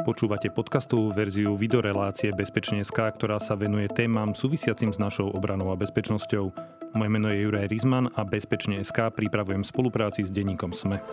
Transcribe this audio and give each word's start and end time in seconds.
Počúvate 0.00 0.48
podcastovú 0.48 1.12
verziu 1.12 1.52
videorelácie 1.60 2.32
Bezpečne.sk, 2.32 2.96
ktorá 2.96 3.36
sa 3.36 3.52
venuje 3.52 3.84
témam 3.92 4.32
súvisiacim 4.32 4.96
s 4.96 4.98
našou 4.98 5.28
obranou 5.28 5.68
a 5.68 5.76
bezpečnosťou. 5.76 6.44
Moje 6.96 7.10
meno 7.12 7.28
je 7.28 7.44
Juraj 7.44 7.68
Rizman 7.68 8.08
a 8.16 8.24
Bezpečne.sk 8.24 9.12
pripravujem 9.12 9.60
spolupráci 9.60 10.24
s 10.24 10.32
denníkom 10.32 10.72
SME. 10.72 11.04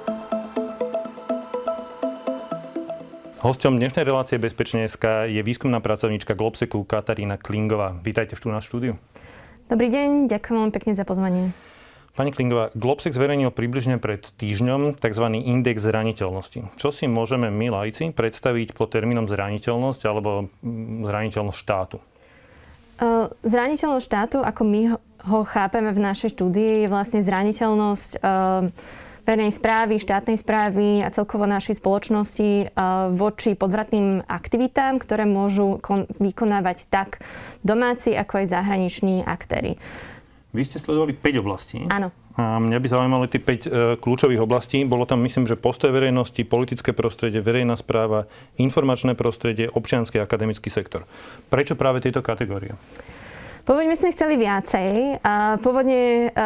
Hosťom 3.44 3.76
dnešnej 3.76 4.08
relácie 4.08 4.40
Bezpečne.sk 4.40 5.28
je 5.36 5.42
výskumná 5.44 5.84
pracovníčka 5.84 6.40
Globseku 6.40 6.88
Katarína 6.88 7.36
Klingová. 7.36 7.92
Vítajte 8.00 8.40
tu 8.40 8.48
na 8.48 8.64
štúdiu. 8.64 8.96
Dobrý 9.68 9.92
deň, 9.92 10.32
ďakujem 10.32 10.56
veľmi 10.64 10.72
pekne 10.72 10.94
za 10.96 11.04
pozvanie. 11.04 11.52
Pani 12.18 12.34
Klingová, 12.34 12.74
Globsex 12.74 13.14
zverejnil 13.14 13.54
približne 13.54 14.02
pred 14.02 14.26
týždňom 14.26 14.98
tzv. 14.98 15.26
index 15.38 15.86
zraniteľnosti. 15.86 16.66
Čo 16.74 16.90
si 16.90 17.06
môžeme 17.06 17.54
my, 17.54 17.70
lajci, 17.70 18.10
predstaviť 18.10 18.74
pod 18.74 18.90
termínom 18.90 19.30
zraniteľnosť 19.30 20.02
alebo 20.10 20.50
mm, 20.66 21.06
zraniteľnosť 21.06 21.60
štátu? 21.62 22.02
Zraniteľnosť 23.46 24.06
štátu, 24.10 24.38
ako 24.42 24.62
my 24.66 24.82
ho 24.98 25.40
chápeme 25.46 25.94
v 25.94 26.02
našej 26.02 26.34
štúdii, 26.34 26.82
je 26.82 26.88
vlastne 26.90 27.22
zraniteľnosť 27.22 28.26
verejnej 29.22 29.54
správy, 29.54 30.02
štátnej 30.02 30.42
správy 30.42 31.06
a 31.06 31.14
celkovo 31.14 31.46
našej 31.46 31.78
spoločnosti 31.78 32.74
voči 33.14 33.54
podvratným 33.54 34.26
aktivitám, 34.26 34.98
ktoré 34.98 35.30
môžu 35.30 35.78
vykonávať 36.18 36.90
tak 36.90 37.22
domáci, 37.62 38.18
ako 38.18 38.42
aj 38.42 38.58
zahraniční 38.58 39.22
aktéry. 39.22 39.78
Vy 40.58 40.66
ste 40.66 40.82
sledovali 40.82 41.14
5 41.14 41.44
oblastí. 41.46 41.86
Áno. 41.86 42.10
A 42.34 42.58
mňa 42.58 42.78
by 42.82 42.88
zaujímali 42.90 43.26
tie 43.30 43.38
5 43.38 43.46
e, 43.46 43.70
kľúčových 44.02 44.42
oblastí. 44.42 44.82
Bolo 44.82 45.06
tam, 45.06 45.22
myslím, 45.22 45.46
že 45.46 45.54
postoj 45.54 45.94
verejnosti, 45.94 46.42
politické 46.42 46.98
prostredie, 46.98 47.46
verejná 47.46 47.78
správa, 47.78 48.26
informačné 48.58 49.14
prostredie, 49.14 49.70
občianský 49.70 50.18
a 50.18 50.26
akademický 50.26 50.74
sektor. 50.74 51.06
Prečo 51.54 51.78
práve 51.78 52.02
tieto 52.02 52.26
kategórie? 52.26 52.74
Pôvodne 53.68 54.00
sme 54.00 54.16
chceli 54.16 54.40
viacej. 54.40 55.20
Pôvodne 55.60 56.32
e, 56.32 56.40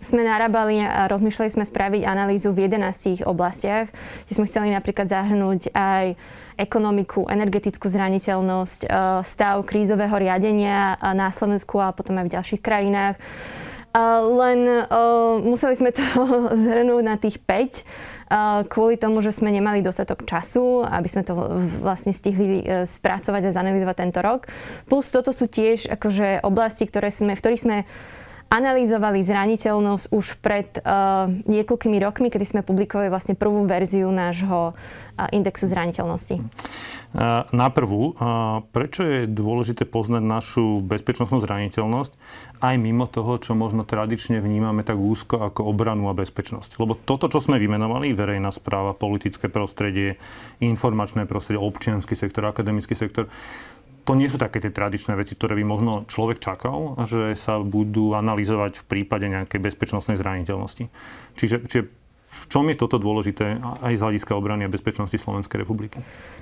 sme 0.00 0.24
narábali 0.24 0.80
a 0.80 1.04
rozmýšľali 1.06 1.50
sme 1.54 1.64
spraviť 1.68 2.02
analýzu 2.08 2.56
v 2.56 2.66
11 2.66 3.22
oblastiach, 3.28 3.92
kde 4.26 4.32
sme 4.32 4.48
chceli 4.48 4.72
napríklad 4.72 5.12
zahrnúť 5.12 5.70
aj 5.76 6.16
ekonomiku, 6.58 7.30
energetickú 7.30 7.86
zraniteľnosť, 7.86 8.80
e, 8.84 8.88
stav 9.22 9.62
krízového 9.62 10.12
riadenia 10.18 10.98
na 11.14 11.30
Slovensku 11.30 11.78
a 11.78 11.94
potom 11.94 12.18
aj 12.18 12.26
v 12.26 12.34
ďalších 12.34 12.60
krajinách. 12.60 13.14
E, 13.14 13.20
len 14.18 14.60
e, 14.66 14.82
museli 15.46 15.78
sme 15.78 15.94
to 15.94 16.02
zhrnúť 16.66 17.04
na 17.06 17.16
tých 17.16 17.38
5 17.38 18.18
kvôli 18.68 19.00
tomu, 19.00 19.24
že 19.24 19.32
sme 19.32 19.48
nemali 19.48 19.80
dostatok 19.80 20.28
času, 20.28 20.84
aby 20.84 21.08
sme 21.08 21.24
to 21.24 21.32
vlastne 21.80 22.12
stihli 22.12 22.60
spracovať 22.84 23.48
a 23.48 23.56
zanalizovať 23.56 23.96
tento 24.04 24.20
rok. 24.20 24.52
Plus 24.84 25.08
toto 25.08 25.32
sú 25.32 25.48
tiež 25.48 25.88
akože 25.88 26.44
oblasti, 26.44 26.84
ktoré 26.84 27.08
sme, 27.08 27.32
v 27.32 27.40
ktorých 27.40 27.64
sme 27.64 27.76
analyzovali 28.48 29.20
zraniteľnosť 29.24 30.04
už 30.08 30.26
pred 30.40 30.68
uh, 30.80 31.28
niekoľkými 31.28 32.00
rokmi, 32.00 32.32
kedy 32.32 32.44
sme 32.44 32.60
publikovali 32.64 33.12
vlastne 33.12 33.36
prvú 33.36 33.68
verziu 33.68 34.08
nášho 34.08 34.72
indexu 35.34 35.66
zraniteľnosti. 35.66 36.38
Na 37.50 37.68
prvú, 37.74 38.14
prečo 38.70 39.02
je 39.02 39.26
dôležité 39.26 39.82
poznať 39.82 40.22
našu 40.22 40.78
bezpečnostnú 40.86 41.42
zraniteľnosť 41.42 42.14
aj 42.62 42.74
mimo 42.78 43.10
toho, 43.10 43.42
čo 43.42 43.58
možno 43.58 43.82
tradične 43.82 44.38
vnímame 44.38 44.86
tak 44.86 44.94
úzko 44.94 45.42
ako 45.42 45.74
obranu 45.74 46.06
a 46.06 46.14
bezpečnosť? 46.14 46.78
Lebo 46.78 46.94
toto, 46.94 47.26
čo 47.26 47.42
sme 47.42 47.58
vymenovali, 47.58 48.14
verejná 48.14 48.54
správa, 48.54 48.94
politické 48.94 49.50
prostredie, 49.50 50.22
informačné 50.62 51.26
prostredie, 51.26 51.58
občianský 51.58 52.14
sektor, 52.14 52.46
akademický 52.46 52.94
sektor, 52.94 53.26
to 54.08 54.16
nie 54.16 54.32
sú 54.32 54.40
také 54.40 54.56
tie 54.56 54.72
tradičné 54.72 55.20
veci, 55.20 55.36
ktoré 55.36 55.52
by 55.60 55.64
možno 55.68 55.92
človek 56.08 56.40
čakal, 56.40 56.96
že 57.04 57.36
sa 57.36 57.60
budú 57.60 58.16
analyzovať 58.16 58.80
v 58.80 58.84
prípade 58.88 59.28
nejakej 59.28 59.60
bezpečnostnej 59.60 60.16
zraniteľnosti. 60.16 60.88
Čiže, 61.36 61.68
čiže 61.68 61.82
v 62.28 62.44
čom 62.52 62.64
je 62.68 62.76
toto 62.76 63.00
dôležité 63.00 63.56
aj 63.80 63.92
z 63.96 64.02
hľadiska 64.04 64.36
obrany 64.36 64.68
a 64.68 64.72
bezpečnosti 64.72 65.16
Slovenskej 65.16 65.64
republiky? 65.64 65.98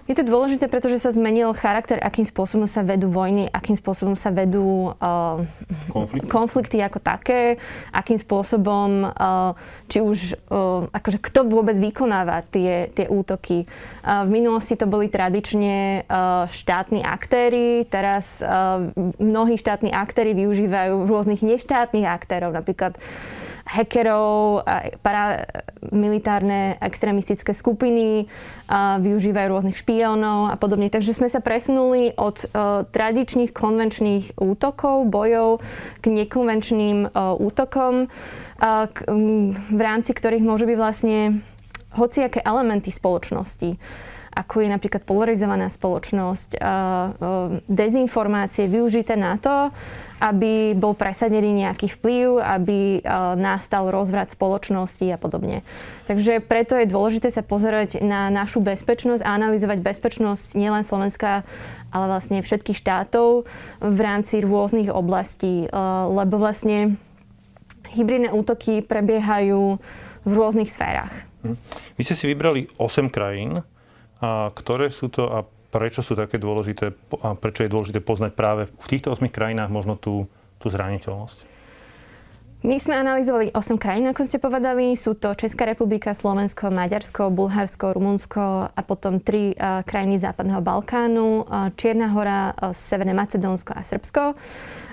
Je 0.07 0.15
to 0.15 0.23
dôležité, 0.23 0.71
pretože 0.71 1.03
sa 1.03 1.11
zmenil 1.11 1.51
charakter, 1.51 1.99
akým 1.99 2.23
spôsobom 2.23 2.71
sa 2.71 2.87
vedú 2.87 3.11
vojny, 3.11 3.51
akým 3.51 3.75
spôsobom 3.75 4.15
sa 4.15 4.31
vedú 4.31 4.95
uh, 4.95 5.43
konflikty. 5.91 6.31
konflikty 6.31 6.77
ako 6.79 7.03
také, 7.03 7.59
akým 7.91 8.15
spôsobom, 8.15 9.11
uh, 9.11 9.59
či 9.91 9.99
už, 9.99 10.39
uh, 10.47 10.87
akože 10.95 11.19
kto 11.19 11.51
vôbec 11.51 11.75
vykonáva 11.75 12.47
tie, 12.47 12.87
tie 12.95 13.11
útoky. 13.11 13.67
Uh, 14.07 14.23
v 14.27 14.31
minulosti 14.31 14.79
to 14.79 14.87
boli 14.87 15.11
tradične 15.11 16.07
uh, 16.07 16.47
štátni 16.55 17.03
aktéry, 17.03 17.83
teraz 17.91 18.39
uh, 18.47 18.87
mnohí 19.19 19.59
štátni 19.59 19.91
aktéry 19.91 20.39
využívajú 20.39 21.03
rôznych 21.03 21.43
neštátnych 21.43 22.07
aktérov, 22.07 22.55
napríklad 22.55 22.95
hackerov, 23.67 24.63
paramilitárne 25.03 26.79
extrémistické 26.79 27.51
skupiny, 27.51 28.31
využívajú 29.03 29.47
rôznych 29.51 29.77
špiónov 29.77 30.55
a 30.55 30.57
podobne. 30.57 30.87
Takže 30.87 31.19
sme 31.19 31.27
sa 31.27 31.43
presunuli 31.43 32.15
od 32.15 32.47
uh, 32.47 32.87
tradičných 32.87 33.51
konvenčných 33.51 34.39
útokov, 34.39 35.11
bojov 35.11 35.61
k 35.99 36.05
nekonvenčným 36.15 37.11
uh, 37.11 37.35
útokom, 37.37 38.07
v 39.69 39.81
rámci 39.81 40.17
ktorých 40.17 40.41
môžu 40.41 40.65
byť 40.65 40.79
vlastne 40.81 41.45
hociaké 41.93 42.41
elementy 42.41 42.89
spoločnosti 42.89 43.77
ako 44.37 44.61
je 44.61 44.69
napríklad 44.69 45.01
polarizovaná 45.09 45.73
spoločnosť, 45.73 46.61
dezinformácie 47.73 48.69
využité 48.69 49.17
na 49.17 49.41
to, 49.41 49.73
aby 50.21 50.77
bol 50.77 50.93
presadený 50.97 51.65
nejaký 51.65 51.93
vplyv, 51.97 52.41
aby 52.41 53.01
nastal 53.37 53.89
rozvrat 53.89 54.33
spoločnosti 54.33 55.05
a 55.09 55.17
podobne. 55.17 55.65
Takže 56.05 56.45
preto 56.45 56.77
je 56.77 56.89
dôležité 56.89 57.33
sa 57.33 57.41
pozerať 57.41 58.05
na 58.05 58.29
našu 58.29 58.61
bezpečnosť 58.61 59.25
a 59.25 59.37
analyzovať 59.37 59.81
bezpečnosť 59.81 60.53
nielen 60.53 60.85
Slovenska, 60.85 61.45
ale 61.89 62.05
vlastne 62.09 62.45
všetkých 62.45 62.77
štátov 62.77 63.49
v 63.81 63.99
rámci 64.01 64.45
rôznych 64.45 64.93
oblastí, 64.93 65.65
lebo 66.13 66.37
vlastne 66.37 67.01
hybridné 67.89 68.37
útoky 68.37 68.85
prebiehajú 68.85 69.81
v 70.29 70.33
rôznych 70.33 70.69
sférach. 70.69 71.13
Mhm. 71.41 71.57
Vy 71.97 72.03
ste 72.05 72.17
si 72.19 72.29
vybrali 72.29 72.69
8 72.77 73.09
krajín, 73.09 73.65
a 74.23 74.49
ktoré 74.53 74.89
sú 74.89 75.13
to 75.13 75.29
a 75.29 75.45
prečo 75.69 76.01
sú 76.01 76.17
také 76.17 76.41
dôležité 76.41 76.97
a 77.21 77.37
prečo 77.37 77.67
je 77.67 77.73
dôležité 77.73 78.01
poznať 78.01 78.33
práve 78.33 78.63
v 78.71 78.87
týchto 78.89 79.13
8 79.13 79.29
krajinách 79.29 79.69
možno 79.69 80.01
tú, 80.01 80.25
tú 80.57 80.73
zraniteľnosť? 80.73 81.57
My 82.65 82.81
sme 82.81 82.97
analyzovali 82.99 83.53
8 83.53 83.77
krajín, 83.77 84.09
ako 84.09 84.27
ste 84.27 84.41
povedali. 84.41 84.97
Sú 84.97 85.15
to 85.15 85.37
Česká 85.37 85.69
republika, 85.69 86.17
Slovensko, 86.17 86.73
Maďarsko, 86.73 87.29
Bulharsko, 87.29 87.93
Rumunsko 87.93 88.73
a 88.73 88.81
potom 88.81 89.21
tri 89.21 89.53
uh, 89.53 89.85
krajiny 89.85 90.17
Západného 90.19 90.65
Balkánu, 90.65 91.45
uh, 91.45 91.71
Čierna 91.77 92.11
hora, 92.11 92.57
uh, 92.57 92.73
Severné 92.73 93.13
Macedónsko 93.13 93.71
a 93.77 93.85
Srbsko. 93.85 94.23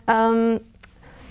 Um, 0.05 0.59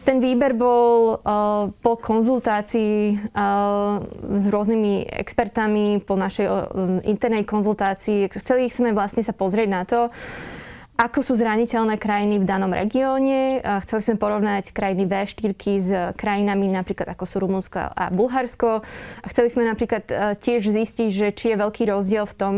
ten 0.03 0.19
výber 0.19 0.53
bol 0.59 1.15
uh, 1.15 1.71
po 1.79 1.95
konzultácii 1.95 3.15
uh, 3.33 4.03
s 4.35 4.45
rôznymi 4.51 5.07
expertami, 5.07 6.03
po 6.03 6.19
našej 6.19 6.47
uh, 6.47 6.55
internej 7.07 7.47
konzultácii. 7.47 8.27
Chceli 8.35 8.67
sme 8.67 8.91
vlastne 8.91 9.23
sa 9.23 9.31
pozrieť 9.31 9.69
na 9.71 9.83
to, 9.87 10.11
ako 10.99 11.19
sú 11.25 11.33
zraniteľné 11.35 11.99
krajiny 11.99 12.39
v 12.39 12.47
danom 12.47 12.71
regióne. 12.71 13.59
Chceli 13.89 14.03
sme 14.07 14.21
porovnať 14.21 14.71
krajiny 14.71 15.09
V4 15.09 15.51
s 15.81 15.91
krajinami 16.15 16.71
napríklad 16.71 17.17
ako 17.17 17.25
sú 17.27 17.37
Rumunsko 17.43 17.81
a 17.81 18.13
Bulharsko. 18.13 18.87
Chceli 19.27 19.49
sme 19.51 19.67
napríklad 19.67 20.05
tiež 20.39 20.63
zistiť, 20.63 21.11
že 21.11 21.27
či 21.35 21.57
je 21.57 21.57
veľký 21.59 21.91
rozdiel 21.91 22.23
v 22.29 22.35
tom, 22.37 22.55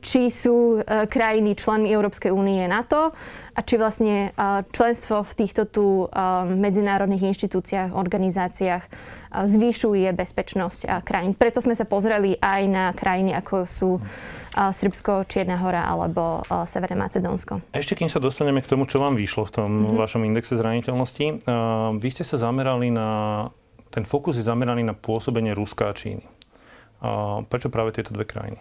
či, 0.00 0.32
sú 0.32 0.80
krajiny 0.86 1.52
členmi 1.52 1.92
Európskej 1.92 2.32
únie 2.32 2.64
NATO 2.64 3.12
a 3.52 3.60
či 3.60 3.76
vlastne 3.76 4.32
členstvo 4.72 5.22
v 5.24 5.32
týchto 5.36 5.68
tu 5.68 5.86
medzinárodných 6.56 7.32
inštitúciách, 7.36 7.92
organizáciách 7.92 8.84
zvyšuje 9.32 10.08
bezpečnosť 10.12 11.04
krajín. 11.04 11.32
Preto 11.32 11.64
sme 11.64 11.72
sa 11.76 11.88
pozreli 11.88 12.36
aj 12.40 12.62
na 12.68 12.84
krajiny, 12.92 13.32
ako 13.36 13.56
sú 13.64 13.90
Srbsko, 14.52 15.24
Čierna 15.32 15.56
hora 15.56 15.88
alebo 15.88 16.44
Severné 16.68 17.00
Macedónsko. 17.00 17.72
Ešte 17.72 17.96
kým 17.96 18.12
sa 18.12 18.20
dostaneme 18.20 18.60
k 18.60 18.68
tomu, 18.68 18.84
čo 18.84 19.00
vám 19.00 19.16
vyšlo 19.16 19.48
v 19.48 19.52
tom 19.56 19.70
mm-hmm. 19.72 19.96
vašom 19.96 20.22
indexe 20.28 20.52
zraniteľnosti, 20.60 21.48
vy 21.96 22.08
ste 22.12 22.24
sa 22.28 22.36
zamerali 22.36 22.92
na, 22.92 23.48
ten 23.88 24.04
fokus 24.04 24.36
je 24.36 24.44
zameraný 24.44 24.84
na 24.84 24.92
pôsobenie 24.92 25.56
Ruska 25.56 25.88
a 25.88 25.96
Číny. 25.96 26.28
Prečo 27.48 27.72
práve 27.72 27.96
tieto 27.96 28.12
dve 28.12 28.28
krajiny? 28.28 28.60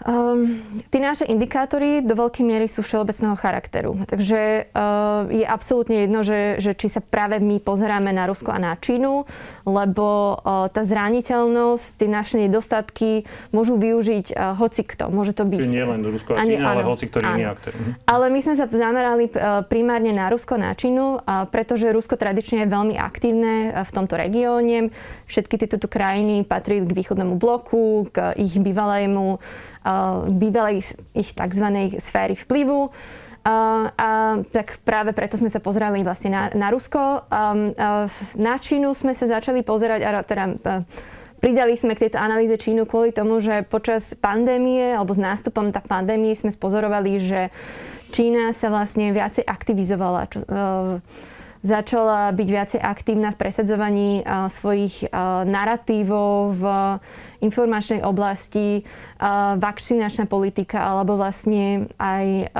Um, 0.00 0.64
tí 0.88 0.96
naše 0.96 1.28
indikátory 1.28 2.00
do 2.00 2.16
veľkej 2.16 2.40
miery 2.40 2.72
sú 2.72 2.80
všeobecného 2.80 3.36
charakteru. 3.36 4.00
Takže 4.08 4.72
uh, 4.72 5.28
je 5.28 5.44
absolútne 5.44 6.08
jedno, 6.08 6.24
že, 6.24 6.56
že 6.56 6.72
či 6.72 6.88
sa 6.88 7.04
práve 7.04 7.36
my 7.36 7.60
pozeráme 7.60 8.08
na 8.08 8.24
Rusko 8.24 8.48
a 8.48 8.56
na 8.56 8.72
Čínu, 8.80 9.28
lebo 9.68 10.40
uh, 10.40 10.72
tá 10.72 10.88
zraniteľnosť, 10.88 12.00
tie 12.00 12.08
naše 12.08 12.40
nedostatky 12.40 13.28
môžu 13.52 13.76
využiť 13.76 14.32
uh, 14.32 14.56
hoci 14.56 14.88
kto. 14.88 15.12
Môže 15.12 15.36
to 15.36 15.44
byť... 15.44 15.58
Čiže 15.68 15.76
nie 15.76 15.84
len 15.84 16.00
Rusko 16.00 16.32
a 16.32 16.48
Čína, 16.48 16.64
ale 16.64 16.82
hoci 16.88 17.04
ktorý 17.04 17.24
iný 17.36 17.44
aktér. 17.52 17.72
Mhm. 17.76 17.92
Ale 18.08 18.24
my 18.32 18.40
sme 18.40 18.54
sa 18.56 18.64
zamerali 18.72 19.24
uh, 19.28 19.68
primárne 19.68 20.16
na 20.16 20.32
Rusko 20.32 20.56
a 20.56 20.64
na 20.64 20.72
Čínu, 20.72 21.20
uh, 21.20 21.44
pretože 21.44 21.92
Rusko 21.92 22.16
tradične 22.16 22.64
je 22.64 22.72
veľmi 22.72 22.96
aktívne 22.96 23.52
uh, 23.68 23.84
v 23.84 23.90
tomto 23.92 24.16
regióne. 24.16 24.88
Všetky 25.28 25.60
tieto 25.60 25.76
krajiny 25.84 26.48
patrili 26.48 26.88
k 26.88 26.96
východnému 27.04 27.36
bloku, 27.36 28.08
k 28.08 28.32
ich 28.40 28.56
bývalému 28.56 29.36
bývalej 30.28 30.96
ich 31.14 31.30
tzv. 31.32 31.66
sféry 31.98 32.34
vplyvu. 32.34 32.90
Uh, 33.40 33.88
a 33.96 34.08
tak 34.52 34.84
práve 34.84 35.16
preto 35.16 35.40
sme 35.40 35.48
sa 35.48 35.64
pozerali 35.64 36.04
vlastne 36.04 36.28
na, 36.28 36.42
na 36.52 36.68
Rusko. 36.68 37.24
Um, 37.32 37.72
uh, 37.72 38.04
na 38.36 38.60
Čínu 38.60 38.92
sme 38.92 39.16
sa 39.16 39.24
začali 39.24 39.64
pozerať, 39.64 40.04
a 40.04 40.20
teda 40.20 40.44
uh, 40.60 40.84
pridali 41.40 41.72
sme 41.72 41.96
k 41.96 42.04
tejto 42.04 42.20
analýze 42.20 42.52
Čínu 42.60 42.84
kvôli 42.84 43.16
tomu, 43.16 43.40
že 43.40 43.64
počas 43.64 44.12
pandémie 44.12 44.92
alebo 44.92 45.16
s 45.16 45.20
nástupom 45.24 45.72
tak 45.72 45.88
pandémie 45.88 46.36
sme 46.36 46.52
spozorovali, 46.52 47.16
že 47.16 47.40
Čína 48.12 48.52
sa 48.52 48.68
vlastne 48.68 49.08
viacej 49.08 49.48
aktivizovala. 49.48 50.28
Čo, 50.28 50.38
uh, 50.44 51.00
začala 51.60 52.32
byť 52.32 52.48
viacej 52.48 52.80
aktívna 52.80 53.32
v 53.32 53.40
presadzovaní 53.40 54.10
uh, 54.24 54.48
svojich 54.48 55.08
uh, 55.08 55.44
narratívov 55.44 56.56
v 56.56 56.64
informačnej 57.44 58.00
oblasti, 58.00 58.84
uh, 58.84 59.56
vakcinačná 59.60 60.24
politika 60.24 60.80
alebo 60.80 61.20
vlastne 61.20 61.88
aj 62.00 62.52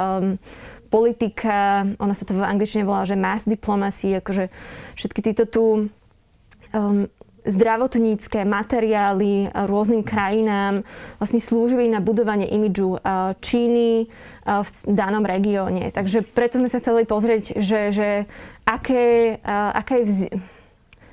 politika, 0.90 1.86
ona 2.02 2.14
sa 2.18 2.26
to 2.26 2.34
v 2.34 2.42
angličtine 2.42 2.82
volá, 2.82 3.06
že 3.06 3.14
mass 3.14 3.46
diplomacy, 3.46 4.18
akože 4.18 4.50
všetky 4.98 5.20
títo 5.22 5.44
tu 5.46 5.64
zdravotnícke 7.46 8.44
materiály 8.44 9.48
rôznym 9.54 10.04
krajinám 10.04 10.84
vlastne 11.16 11.40
slúžili 11.40 11.88
na 11.88 12.02
budovanie 12.02 12.50
imidžu 12.50 13.00
Číny 13.40 14.10
v 14.44 14.70
danom 14.84 15.24
regióne. 15.24 15.88
Takže 15.94 16.26
preto 16.26 16.60
sme 16.60 16.68
sa 16.68 16.82
chceli 16.82 17.08
pozrieť, 17.08 17.60
že, 17.60 17.80
že 17.94 18.08
aké, 18.70 19.36
aká 19.74 19.98
je 19.98 20.04
vz, 20.06 20.20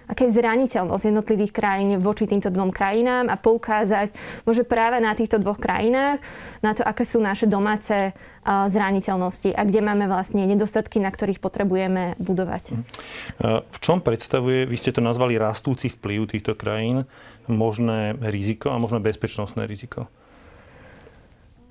aká 0.07 0.23
je 0.23 0.39
zraniteľnosť 0.39 1.03
jednotlivých 1.11 1.51
krajín 1.51 1.99
voči 1.99 2.23
týmto 2.29 2.47
dvom 2.47 2.71
krajinám 2.71 3.27
a 3.27 3.35
poukázať 3.35 4.15
môže 4.47 4.63
práve 4.63 5.03
na 5.03 5.11
týchto 5.11 5.35
dvoch 5.35 5.59
krajinách 5.59 6.23
na 6.63 6.71
to, 6.71 6.81
aké 6.87 7.03
sú 7.03 7.19
naše 7.19 7.43
domáce 7.43 8.15
zraniteľnosti 8.47 9.51
a 9.51 9.61
kde 9.67 9.83
máme 9.83 10.07
vlastne 10.07 10.47
nedostatky, 10.47 11.03
na 11.03 11.11
ktorých 11.11 11.43
potrebujeme 11.43 12.15
budovať. 12.23 12.63
Mhm. 12.71 12.83
V 13.67 13.77
čom 13.83 13.99
predstavuje, 13.99 14.63
vy 14.63 14.75
ste 14.79 14.95
to 14.95 15.03
nazvali 15.03 15.35
rastúci 15.35 15.91
vplyv 15.91 16.31
týchto 16.31 16.55
krajín, 16.55 17.03
možné 17.51 18.15
riziko 18.31 18.71
a 18.71 18.79
možno 18.79 19.03
bezpečnostné 19.03 19.67
riziko? 19.67 20.07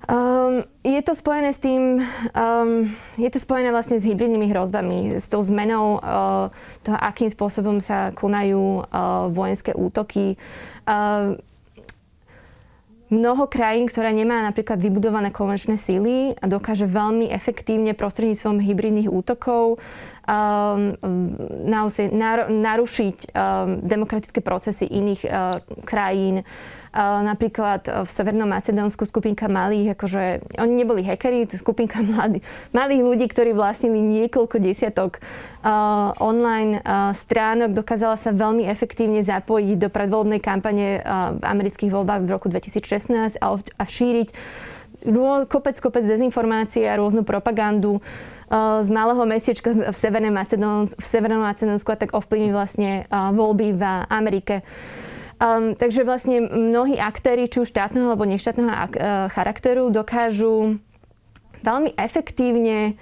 Um, 0.07 0.63
je 0.87 1.01
to 1.03 1.11
spojené 1.11 1.51
s 1.51 1.59
tým, 1.59 1.99
um, 2.31 2.95
je 3.19 3.27
to 3.27 3.43
spojené 3.43 3.75
vlastne 3.75 3.99
s 3.99 4.07
hybridnými 4.07 4.47
hrozbami, 4.55 5.19
s 5.19 5.27
tou 5.27 5.43
zmenou 5.43 5.99
uh, 5.99 6.47
toho, 6.87 6.95
akým 6.95 7.27
spôsobom 7.27 7.83
sa 7.83 8.15
konajú 8.15 8.87
uh, 8.87 9.27
vojenské 9.27 9.75
útoky. 9.75 10.39
Uh, 10.87 11.35
mnoho 13.11 13.51
krajín, 13.51 13.87
ktoré 13.87 14.11
nemá 14.11 14.43
napríklad 14.47 14.79
vybudované 14.79 15.31
konvenčné 15.31 15.79
síly 15.79 16.35
a 16.39 16.45
dokáže 16.47 16.87
veľmi 16.87 17.27
efektívne 17.31 17.95
prostredníctvom 17.95 18.63
hybridných 18.63 19.11
útokov 19.11 19.79
um, 20.27 20.95
naozaj 21.67 22.11
narušiť 22.51 23.17
um, 23.31 23.83
demokratické 23.83 24.43
procesy 24.43 24.87
iných 24.87 25.21
uh, 25.23 25.51
krajín. 25.87 26.43
Napríklad 26.97 27.85
e, 27.85 27.91
v 28.01 28.09
Severnom 28.09 28.49
Macedónsku 28.49 29.05
skupinka 29.05 29.45
malých, 29.45 29.93
akože 29.93 30.21
oni 30.57 30.73
neboli 30.73 31.05
hackeri, 31.05 31.45
to 31.45 31.61
skupinka 31.61 32.01
mladých, 32.09 32.41
malých 32.73 33.01
ľudí, 33.05 33.25
ktorí 33.29 33.53
vlastnili 33.53 34.01
niekoľko 34.01 34.57
desiatok 34.57 35.21
uh, 35.21 36.15
online 36.17 36.81
uh, 36.81 37.13
stránok, 37.13 37.77
dokázala 37.77 38.17
sa 38.17 38.33
veľmi 38.33 38.65
efektívne 38.65 39.21
zapojiť 39.21 39.77
do 39.77 39.89
predvoľbnej 39.93 40.41
kampane 40.41 41.03
v 41.37 41.43
amerických 41.45 41.93
voľbách 41.93 42.25
v 42.25 42.29
roku 42.33 42.47
2016 42.49 43.37
a, 43.37 43.83
šíriť 43.85 44.29
kopec, 45.45 45.77
kopec 45.77 46.03
dezinformácií 46.03 46.87
a 46.89 46.97
rôznu 46.97 47.21
propagandu 47.21 48.01
z 48.81 48.89
malého 48.89 49.27
Macedónsku, 49.27 49.91
v 49.91 51.05
Severnom 51.05 51.43
Macedónsku 51.43 51.89
a 51.91 51.99
tak 51.99 52.15
ovplyvní 52.15 52.55
vlastne 52.55 53.03
voľby 53.11 53.75
v 53.75 53.83
Amerike. 54.07 54.63
Um, 55.37 55.77
takže 55.77 56.01
vlastne 56.01 56.41
mnohí 56.41 56.97
aktéry, 56.97 57.45
či 57.45 57.61
už 57.61 57.69
štátneho 57.69 58.09
alebo 58.09 58.25
neštátneho 58.25 58.73
ak- 58.73 58.97
uh, 58.97 59.29
charakteru, 59.29 59.93
dokážu 59.93 60.81
veľmi 61.61 61.93
efektívne 61.93 62.97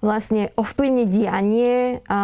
vlastne 0.00 0.52
ovplyvniť 0.56 1.08
dianie 1.08 2.00
a 2.08 2.20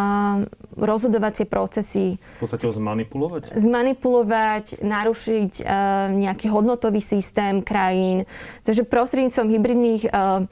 rozhodovacie 0.73 1.45
procesy. 1.45 2.17
V 2.37 2.49
podstate 2.49 2.65
ho 2.65 2.73
zmanipulovať? 2.73 3.53
Zmanipulovať, 3.53 4.65
narušiť 4.81 5.51
uh, 5.61 6.09
nejaký 6.13 6.49
hodnotový 6.49 7.01
systém 7.01 7.61
krajín. 7.61 8.25
Takže 8.65 8.89
prostredníctvom 8.89 9.47
hybridných 9.53 10.03
uh, 10.09 10.49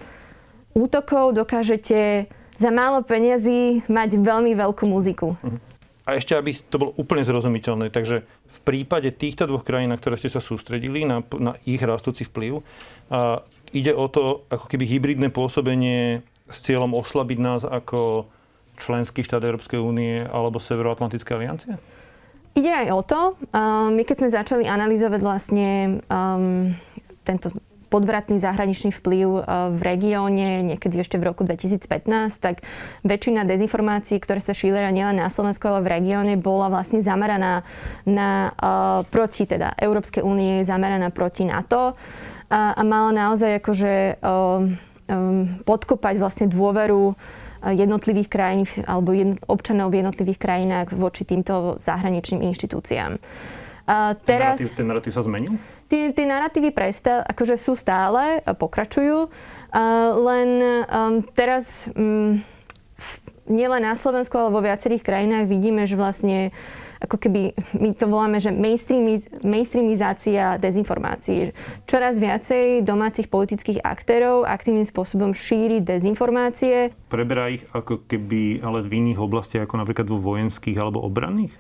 útokov 0.78 1.34
dokážete 1.34 2.30
za 2.62 2.70
málo 2.70 3.02
peniazy 3.02 3.82
mať 3.90 4.22
veľmi 4.22 4.54
veľkú 4.54 4.86
muziku. 4.86 5.34
Uh-huh. 5.42 5.58
A 6.12 6.20
ešte, 6.20 6.36
aby 6.36 6.52
to 6.52 6.76
bolo 6.76 6.92
úplne 7.00 7.24
zrozumiteľné, 7.24 7.88
takže 7.88 8.28
v 8.28 8.60
prípade 8.68 9.16
týchto 9.16 9.48
dvoch 9.48 9.64
krajín, 9.64 9.96
na 9.96 9.96
ktoré 9.96 10.20
ste 10.20 10.28
sa 10.28 10.44
sústredili, 10.44 11.08
na, 11.08 11.24
na 11.40 11.56
ich 11.64 11.80
rastúci 11.80 12.28
vplyv, 12.28 12.60
a 13.08 13.40
ide 13.72 13.96
o 13.96 14.12
to 14.12 14.44
ako 14.52 14.68
keby 14.68 14.84
hybridné 14.92 15.32
pôsobenie 15.32 16.20
s 16.52 16.58
cieľom 16.68 16.92
oslabiť 17.00 17.40
nás 17.40 17.64
ako 17.64 18.28
členský 18.76 19.24
štát 19.24 19.40
Európskej 19.40 19.80
únie 19.80 20.28
alebo 20.28 20.60
Severoatlantické 20.60 21.32
aliancie? 21.32 21.80
Ide 22.60 22.72
aj 22.76 22.88
o 22.92 23.02
to. 23.08 23.22
My 23.96 24.04
keď 24.04 24.16
sme 24.20 24.30
začali 24.36 24.64
analyzovať 24.68 25.20
vlastne 25.24 26.04
um, 26.12 26.76
tento 27.24 27.56
podvratný 27.92 28.40
zahraničný 28.40 28.96
vplyv 28.96 29.28
e, 29.28 29.42
v 29.76 29.82
regióne, 29.84 30.64
niekedy 30.64 31.04
ešte 31.04 31.20
v 31.20 31.28
roku 31.28 31.44
2015, 31.44 32.40
tak 32.40 32.64
väčšina 33.04 33.44
dezinformácií, 33.44 34.16
ktoré 34.24 34.40
sa 34.40 34.56
šíria 34.56 34.88
nielen 34.96 35.20
na 35.20 35.28
Slovensku, 35.28 35.68
ale 35.68 35.84
v 35.84 36.00
regióne, 36.00 36.40
bola 36.40 36.72
vlastne 36.72 37.04
zameraná 37.04 37.68
na, 38.08 38.56
uh, 38.56 39.04
proti 39.12 39.44
teda 39.44 39.76
Európskej 39.76 40.24
únie, 40.24 40.64
zameraná 40.64 41.12
proti 41.12 41.44
NATO 41.44 42.00
a, 42.48 42.72
a 42.72 42.82
mala 42.88 43.12
naozaj 43.12 43.60
akože 43.60 44.24
um, 44.24 44.80
podkopať 45.68 46.16
vlastne 46.16 46.48
dôveru 46.48 47.20
jednotlivých 47.62 48.30
krajín 48.32 48.66
alebo 48.90 49.14
občanov 49.46 49.94
v 49.94 50.02
jednotlivých 50.02 50.40
krajinách 50.42 50.88
voči 50.98 51.28
týmto 51.28 51.78
zahraničným 51.78 52.42
inštitúciám. 52.42 53.22
A 53.86 54.16
teraz, 54.24 54.58
ten, 54.58 54.66
narratív, 54.66 54.70
ten 54.74 54.86
narratív 54.88 55.14
sa 55.14 55.22
zmenil? 55.22 55.54
Tie, 55.92 56.16
tie 56.16 56.24
narratívy 56.24 56.72
prestal, 56.72 57.28
akože 57.28 57.60
sú 57.60 57.76
stále, 57.76 58.40
pokračujú, 58.48 59.28
len 60.16 60.50
um, 60.88 61.20
teraz 61.36 61.92
um, 61.92 62.40
nielen 63.52 63.84
na 63.84 64.00
Slovensku, 64.00 64.40
ale 64.40 64.56
vo 64.56 64.64
viacerých 64.64 65.04
krajinách 65.04 65.52
vidíme, 65.52 65.84
že 65.84 66.00
vlastne 66.00 66.56
ako 67.02 67.18
keby, 67.18 67.58
my 67.82 67.98
to 67.98 68.06
voláme, 68.06 68.38
že 68.38 68.54
mainstreami, 68.54 69.26
mainstreamizácia 69.42 70.62
dezinformácií. 70.62 71.50
Čoraz 71.90 72.22
viacej 72.22 72.86
domácich 72.86 73.26
politických 73.26 73.82
aktérov 73.82 74.46
aktívnym 74.46 74.86
spôsobom 74.86 75.34
šíri 75.34 75.82
dezinformácie. 75.82 76.94
Preberá 77.10 77.50
ich 77.50 77.66
ako 77.74 78.06
keby 78.06 78.62
ale 78.62 78.86
v 78.86 79.02
iných 79.02 79.18
oblastiach, 79.18 79.66
ako 79.66 79.82
napríklad 79.82 80.14
vo 80.14 80.22
vojenských 80.22 80.78
alebo 80.78 81.02
obranných? 81.02 81.58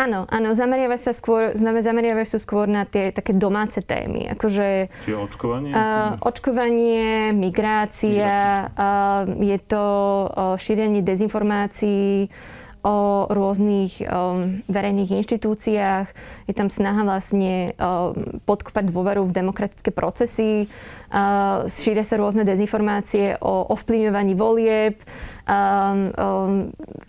Áno, 0.00 0.24
áno, 0.32 0.56
zameriava 0.56 0.96
sa 0.96 1.12
skôr, 1.12 1.52
zameriavajú 1.60 2.24
sa 2.24 2.40
skôr 2.40 2.64
na 2.64 2.88
tie 2.88 3.12
také 3.12 3.36
domáce 3.36 3.84
témy, 3.84 4.32
akože... 4.32 4.88
Čiže 5.04 5.16
očkovanie? 5.20 5.70
Uh, 5.76 6.16
očkovanie, 6.24 7.36
migrácia, 7.36 8.64
uh, 8.72 9.28
je 9.28 9.58
to 9.60 9.84
uh, 10.24 10.56
šírenie 10.56 11.04
dezinformácií, 11.04 12.32
o 12.80 13.28
rôznych 13.28 14.00
um, 14.04 14.64
verejných 14.64 15.20
inštitúciách. 15.20 16.06
Je 16.48 16.54
tam 16.56 16.72
snaha 16.72 17.04
vlastne 17.04 17.76
um, 17.76 18.40
podkopať 18.48 18.88
dôveru 18.88 19.28
v 19.28 19.36
demokratické 19.36 19.92
procesy. 19.92 20.66
Uh, 21.12 21.68
šíria 21.68 22.06
sa 22.06 22.16
rôzne 22.16 22.48
dezinformácie 22.48 23.36
o 23.44 23.68
ovplyvňovaní 23.76 24.32
volieb. 24.32 24.96
Um, 25.44 26.14
um, 26.16 26.54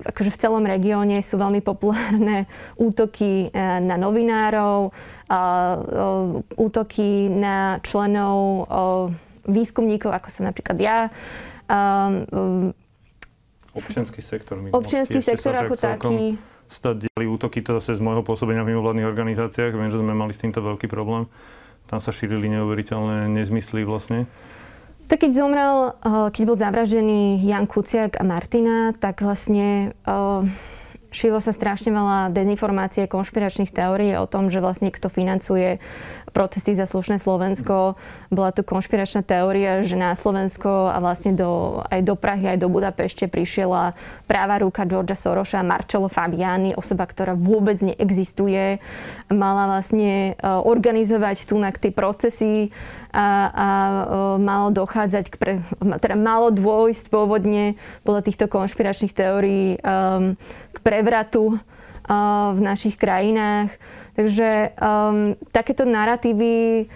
akože 0.03 0.33
v 0.35 0.41
celom 0.41 0.63
regióne 0.67 1.23
sú 1.23 1.39
veľmi 1.39 1.63
populárne 1.63 2.51
útoky 2.87 3.47
uh, 3.47 3.79
na 3.79 3.95
novinárov, 3.95 4.91
uh, 4.91 6.43
útoky 6.59 7.31
na 7.31 7.79
členov 7.85 8.67
výskumníkov, 9.47 10.13
ako 10.13 10.27
som 10.29 10.43
napríklad 10.45 10.77
ja. 10.77 10.99
Občianský 13.71 14.19
sektor. 14.19 14.59
Občianský 14.71 15.19
sektor 15.23 15.55
ako 15.55 15.75
taký. 15.79 16.35
Stať 16.71 17.03
diali 17.03 17.27
útoky 17.27 17.59
to 17.59 17.83
zase 17.83 17.99
z 17.99 18.01
môjho 18.03 18.23
pôsobenia 18.23 18.63
v 18.63 18.75
mimovládnych 18.75 19.03
organizáciách. 19.03 19.75
Viem, 19.75 19.91
že 19.91 19.99
sme 19.99 20.15
mali 20.15 20.31
s 20.31 20.39
týmto 20.39 20.63
veľký 20.63 20.87
problém. 20.87 21.27
Tam 21.91 21.99
sa 21.99 22.15
šírili 22.15 22.47
neuveriteľné 22.47 23.27
nezmysly 23.27 23.83
vlastne. 23.83 24.23
Tak 25.11 25.27
keď 25.27 25.31
zomrel, 25.35 25.75
eh, 25.99 26.27
keď 26.31 26.43
bol 26.47 26.55
zavraždený 26.55 27.43
Jan 27.43 27.67
Kuciak 27.67 28.15
a 28.15 28.23
Martina, 28.23 28.95
tak 28.95 29.19
vlastne 29.19 29.91
uh, 30.07 30.47
šilo 31.11 31.43
sa 31.43 31.51
strašne 31.51 31.91
veľa 31.91 32.31
dezinformácie, 32.31 33.11
konšpiračných 33.11 33.75
teórií 33.75 34.15
o 34.15 34.25
tom, 34.25 34.47
že 34.47 34.63
vlastne 34.63 34.89
kto 34.89 35.11
financuje 35.11 35.83
protesty 36.31 36.71
za 36.73 36.87
slušné 36.87 37.19
Slovensko. 37.19 37.99
Bola 38.31 38.55
tu 38.55 38.63
konšpiračná 38.63 39.21
teória, 39.21 39.83
že 39.83 39.99
na 39.99 40.15
Slovensko 40.15 40.87
a 40.87 40.97
vlastne 41.03 41.35
do, 41.35 41.83
aj 41.91 42.01
do 42.07 42.15
Prahy, 42.15 42.55
aj 42.55 42.63
do 42.63 42.71
Budapešte 42.71 43.27
prišiela 43.27 43.93
práva 44.25 44.63
ruka 44.63 44.87
Georgia 44.87 45.19
Soroša, 45.19 45.61
Marcello 45.61 46.07
Fabiani, 46.07 46.71
osoba, 46.73 47.03
ktorá 47.03 47.35
vôbec 47.35 47.77
neexistuje. 47.83 48.79
Mala 49.27 49.67
vlastne 49.77 50.33
e, 50.33 50.47
organizovať 50.47 51.43
tu 51.43 51.59
na 51.59 51.75
tie 51.75 51.91
procesy 51.91 52.71
a, 53.11 53.51
a 53.51 53.67
e, 53.67 54.03
malo 54.39 54.71
dochádzať 54.71 55.25
k 55.27 55.35
pre, 55.35 55.53
teda 55.99 56.15
malo 56.15 56.47
dôjsť 56.55 57.11
pôvodne 57.11 57.75
podľa 58.07 58.21
týchto 58.23 58.45
konšpiračných 58.47 59.11
teórií 59.11 59.75
um, 59.83 60.39
k 60.71 60.77
prevratu 60.83 61.55
uh, 61.55 61.59
v 62.55 62.59
našich 62.59 62.95
krajinách. 62.95 63.75
Takže 64.15 64.75
um, 64.75 65.39
takéto 65.55 65.87
narratívy 65.87 66.87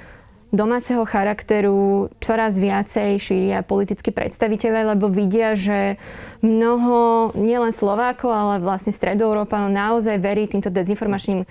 domáceho 0.56 1.04
charakteru 1.04 2.08
čoraz 2.24 2.56
viacej 2.56 3.20
šíria 3.20 3.60
politickí 3.66 4.16
predstaviteľe, 4.16 4.96
lebo 4.96 5.12
vidia, 5.12 5.52
že 5.52 6.00
mnoho 6.40 7.32
nielen 7.36 7.76
Slovákov, 7.76 8.32
ale 8.32 8.64
vlastne 8.64 8.96
Stredoeurópanov 8.96 9.68
naozaj 9.68 10.16
verí 10.16 10.48
týmto 10.48 10.72
dezinformačným 10.72 11.44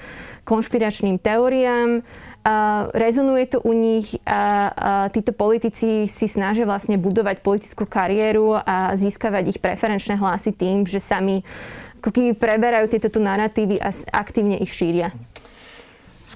konšpiračným 0.48 1.20
teóriám 1.20 2.00
a 2.44 2.86
rezonuje 2.92 3.56
to 3.56 3.58
u 3.64 3.72
nich 3.72 4.20
a, 4.28 4.28
a 4.28 4.40
títo 5.08 5.32
politici 5.32 6.04
si 6.04 6.26
snažia 6.28 6.68
vlastne 6.68 7.00
budovať 7.00 7.40
politickú 7.40 7.88
kariéru 7.88 8.60
a 8.60 8.92
získavať 8.92 9.56
ich 9.56 9.58
preferenčné 9.64 10.20
hlasy 10.20 10.52
tým, 10.52 10.84
že 10.84 11.00
sami 11.00 11.40
ako 12.04 12.12
keby 12.12 12.36
preberajú 12.36 12.92
tieto 12.92 13.08
tu 13.08 13.16
narratívy 13.16 13.80
a 13.80 13.88
aktívne 14.12 14.60
ich 14.60 14.76
šíria. 14.76 15.08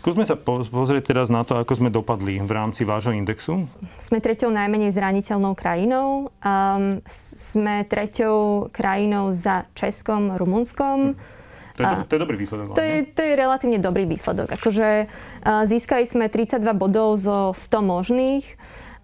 Skúsme 0.00 0.24
sa 0.24 0.40
pozrieť 0.40 1.12
teraz 1.12 1.28
na 1.28 1.44
to, 1.44 1.60
ako 1.60 1.84
sme 1.84 1.92
dopadli 1.92 2.40
v 2.40 2.48
rámci 2.48 2.88
vášho 2.88 3.12
indexu. 3.12 3.68
Sme 4.00 4.24
treťou 4.24 4.48
najmenej 4.48 4.96
zraniteľnou 4.96 5.52
krajinou. 5.52 6.32
Um, 6.40 7.04
sme 7.12 7.84
treťou 7.84 8.70
krajinou 8.72 9.28
za 9.28 9.68
Českom, 9.76 10.40
Rumunskom. 10.40 11.12
Hm 11.12 11.36
to 11.78 11.86
je, 11.86 12.06
to 12.10 12.12
je 12.18 12.20
dobrý 12.26 12.36
výsledok. 12.36 12.74
To 12.74 12.82
je, 12.82 12.96
to 13.06 13.22
je 13.22 13.32
relatívne 13.38 13.78
dobrý 13.78 14.04
výsledok. 14.10 14.58
Akože 14.58 15.06
získali 15.46 16.10
sme 16.10 16.26
32 16.26 16.58
bodov 16.74 17.22
zo 17.22 17.54
100 17.54 17.78
možných 17.78 18.44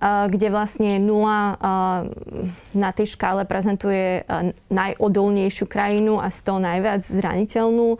kde 0.03 0.49
vlastne 0.53 1.01
nula 1.01 1.57
na 2.75 2.91
tej 2.93 3.17
škále 3.17 3.49
prezentuje 3.49 4.27
najodolnejšiu 4.69 5.65
krajinu 5.65 6.21
a 6.21 6.29
100 6.29 6.67
najviac 6.67 7.03
zraniteľnú 7.07 7.97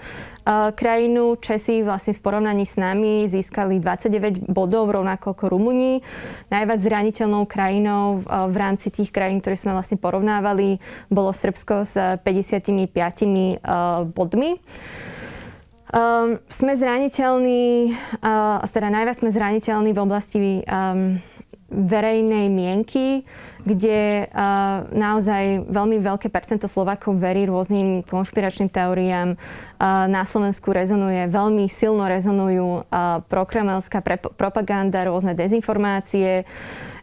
krajinu. 0.77 1.41
Česi 1.41 1.81
vlastne 1.81 2.13
v 2.13 2.21
porovnaní 2.21 2.69
s 2.69 2.77
nami 2.77 3.25
získali 3.25 3.81
29 3.81 4.45
bodov, 4.53 4.93
rovnako 4.93 5.33
ako 5.33 5.45
Rumúni. 5.49 6.05
Najviac 6.53 6.81
zraniteľnou 6.85 7.49
krajinou 7.49 8.21
v 8.29 8.57
rámci 8.57 8.93
tých 8.93 9.09
krajín, 9.09 9.41
ktoré 9.41 9.57
sme 9.57 9.73
vlastne 9.73 9.97
porovnávali, 9.97 10.79
bolo 11.09 11.33
Srbsko 11.33 11.89
s 11.89 11.97
55 12.21 12.93
bodmi. 14.13 14.61
Um, 15.95 16.43
sme 16.51 16.75
zraniteľní, 16.75 17.95
uh, 18.19 18.67
teda 18.67 18.91
najviac 18.91 19.23
sme 19.23 19.31
zraniteľní 19.31 19.95
v 19.95 20.01
oblasti 20.03 20.67
um, 20.67 21.23
verejnej 21.73 22.53
mienky, 22.53 23.25
kde 23.65 24.29
uh, 24.29 24.85
naozaj 24.93 25.65
veľmi 25.67 25.97
veľké 26.01 26.29
percento 26.29 26.69
Slovákov 26.69 27.17
verí 27.17 27.49
rôznym 27.49 28.05
konšpiračným 28.05 28.69
teóriám. 28.69 29.35
Uh, 29.35 30.05
na 30.09 30.29
Slovensku 30.29 30.71
rezonuje, 30.71 31.29
veľmi 31.33 31.65
silno 31.73 32.05
rezonujú 32.05 32.85
uh, 32.85 33.25
prokremelská 33.27 34.05
pre- 34.05 34.21
propaganda, 34.37 35.09
rôzne 35.09 35.33
dezinformácie. 35.33 36.45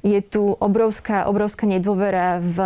Je 0.06 0.20
tu 0.22 0.54
obrovská, 0.58 1.26
obrovská 1.26 1.66
nedôvera 1.66 2.42
v 2.42 2.58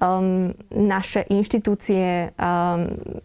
um, 0.00 0.52
naše 0.72 1.24
inštitúcie. 1.28 2.32
Um, 2.36 3.20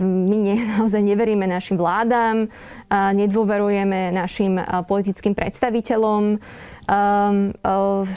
my 0.00 0.36
ne, 0.36 0.56
naozaj 0.78 1.00
neveríme 1.04 1.46
našim 1.46 1.76
vládám, 1.76 2.48
nedôverujeme 2.90 4.10
našim 4.10 4.58
politickým 4.88 5.36
predstaviteľom. 5.36 6.40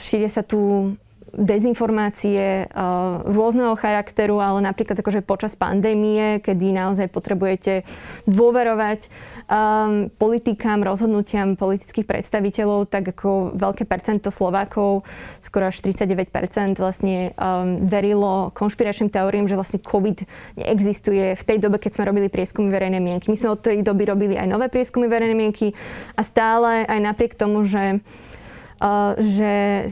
Šíria 0.00 0.30
sa 0.32 0.42
tu 0.42 0.92
dezinformácie 1.36 2.70
uh, 2.70 3.22
rôzneho 3.26 3.74
charakteru, 3.74 4.38
ale 4.38 4.62
napríklad 4.62 4.98
akože 4.98 5.26
počas 5.26 5.58
pandémie, 5.58 6.38
kedy 6.40 6.74
naozaj 6.74 7.10
potrebujete 7.10 7.82
dôverovať 8.26 9.08
um, 9.50 10.10
politikám, 10.14 10.82
rozhodnutiam 10.82 11.58
politických 11.58 12.06
predstaviteľov, 12.06 12.90
tak 12.90 13.14
ako 13.14 13.54
veľké 13.58 13.84
percento 13.84 14.30
Slovákov, 14.30 15.04
skoro 15.42 15.68
až 15.68 15.78
39% 15.82 16.78
vlastne 16.78 17.34
um, 17.34 17.84
verilo 17.84 18.54
konšpiračným 18.54 19.10
teóriám, 19.10 19.46
že 19.50 19.58
vlastne 19.58 19.82
COVID 19.82 20.24
neexistuje 20.58 21.34
v 21.36 21.42
tej 21.42 21.58
dobe, 21.60 21.82
keď 21.82 21.98
sme 21.98 22.08
robili 22.08 22.26
prieskumy 22.32 22.72
verejnej 22.72 23.02
mienky. 23.02 23.28
My 23.28 23.38
sme 23.38 23.54
od 23.54 23.60
tej 23.60 23.82
doby 23.82 24.08
robili 24.08 24.34
aj 24.38 24.48
nové 24.48 24.66
prieskumy 24.70 25.10
verejnej 25.10 25.36
mienky 25.36 25.74
a 26.14 26.22
stále 26.22 26.86
aj 26.86 27.00
napriek 27.02 27.34
tomu, 27.36 27.66
že 27.66 28.02
že 29.18 29.86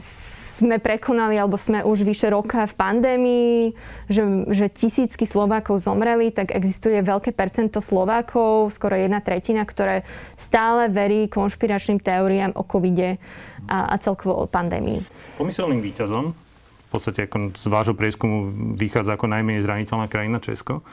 sme 0.63 0.79
prekonali, 0.79 1.35
alebo 1.35 1.59
sme 1.59 1.83
už 1.83 2.07
vyše 2.07 2.31
roka 2.31 2.63
v 2.63 2.73
pandémii, 2.79 3.75
že, 4.07 4.23
že 4.47 4.71
tisícky 4.71 5.27
Slovákov 5.27 5.83
zomreli, 5.83 6.31
tak 6.31 6.55
existuje 6.55 7.03
veľké 7.03 7.35
percento 7.35 7.83
Slovákov, 7.83 8.71
skoro 8.71 8.95
jedna 8.95 9.19
tretina, 9.19 9.67
ktoré 9.67 10.07
stále 10.39 10.87
verí 10.87 11.27
konšpiračným 11.27 11.99
teóriám 11.99 12.55
o 12.55 12.63
covide 12.63 13.19
a, 13.67 13.91
a 13.91 13.95
celkovo 13.99 14.39
o 14.39 14.45
pandémii. 14.47 15.03
Pomyselným 15.35 15.83
výťazom, 15.83 16.25
v 16.31 16.89
podstate 16.89 17.25
ako 17.27 17.57
z 17.57 17.67
vášho 17.67 17.95
prieskumu 17.97 18.53
vychádza 18.77 19.17
ako 19.17 19.25
najmenej 19.27 19.65
zraniteľná 19.65 20.05
krajina 20.07 20.37
Česko. 20.37 20.85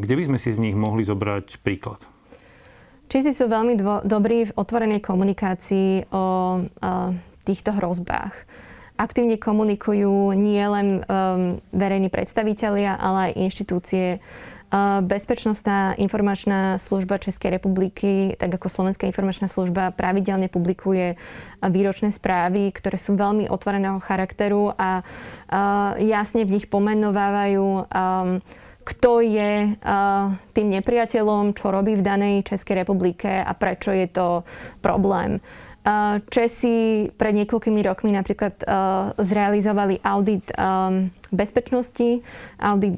Kde 0.00 0.14
by 0.16 0.24
sme 0.32 0.38
si 0.40 0.50
z 0.50 0.58
nich 0.58 0.74
mohli 0.74 1.06
zobrať 1.06 1.62
príklad? 1.62 2.02
Čísi 3.06 3.36
sú 3.36 3.46
veľmi 3.46 3.76
dvo- 3.76 4.02
dobrí 4.02 4.48
v 4.48 4.56
otvorenej 4.56 5.04
komunikácii 5.04 6.08
o, 6.08 6.16
o 6.16 6.24
týchto 7.44 7.76
hrozbách. 7.76 8.32
Aktívne 8.94 9.38
komunikujú 9.38 10.32
nielen 10.34 11.02
um, 11.02 11.58
verejní 11.74 12.08
predstavitelia, 12.08 12.94
ale 12.94 13.30
aj 13.30 13.38
inštitúcie. 13.38 14.22
Bezpečnostná 15.06 15.94
informačná 15.94 16.82
služba 16.82 17.22
Českej 17.22 17.62
republiky, 17.62 18.34
tak 18.34 18.58
ako 18.58 18.66
Slovenská 18.66 19.06
informačná 19.06 19.46
služba, 19.46 19.94
pravidelne 19.94 20.50
publikuje 20.50 21.14
výročné 21.62 22.10
správy, 22.10 22.74
ktoré 22.74 22.98
sú 22.98 23.14
veľmi 23.14 23.46
otvoreného 23.46 24.02
charakteru 24.02 24.74
a 24.74 25.06
jasne 25.94 26.42
v 26.42 26.58
nich 26.58 26.66
pomenovávajú 26.66 27.86
um, 27.86 28.42
kto 28.84 29.24
je 29.24 29.80
tým 30.52 30.68
nepriateľom, 30.68 31.56
čo 31.56 31.72
robí 31.72 31.96
v 31.96 32.04
danej 32.04 32.44
Českej 32.44 32.84
republike 32.84 33.32
a 33.32 33.48
prečo 33.56 33.88
je 33.88 34.04
to 34.12 34.44
problém. 34.84 35.40
Česi 36.32 37.12
pred 37.12 37.36
niekoľkými 37.36 37.84
rokmi 37.84 38.16
napríklad 38.16 38.56
zrealizovali 39.20 40.00
audit 40.00 40.48
bezpečnosti, 41.28 42.24
audit 42.56 42.96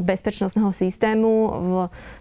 bezpečnostného 0.00 0.72
systému, 0.72 1.32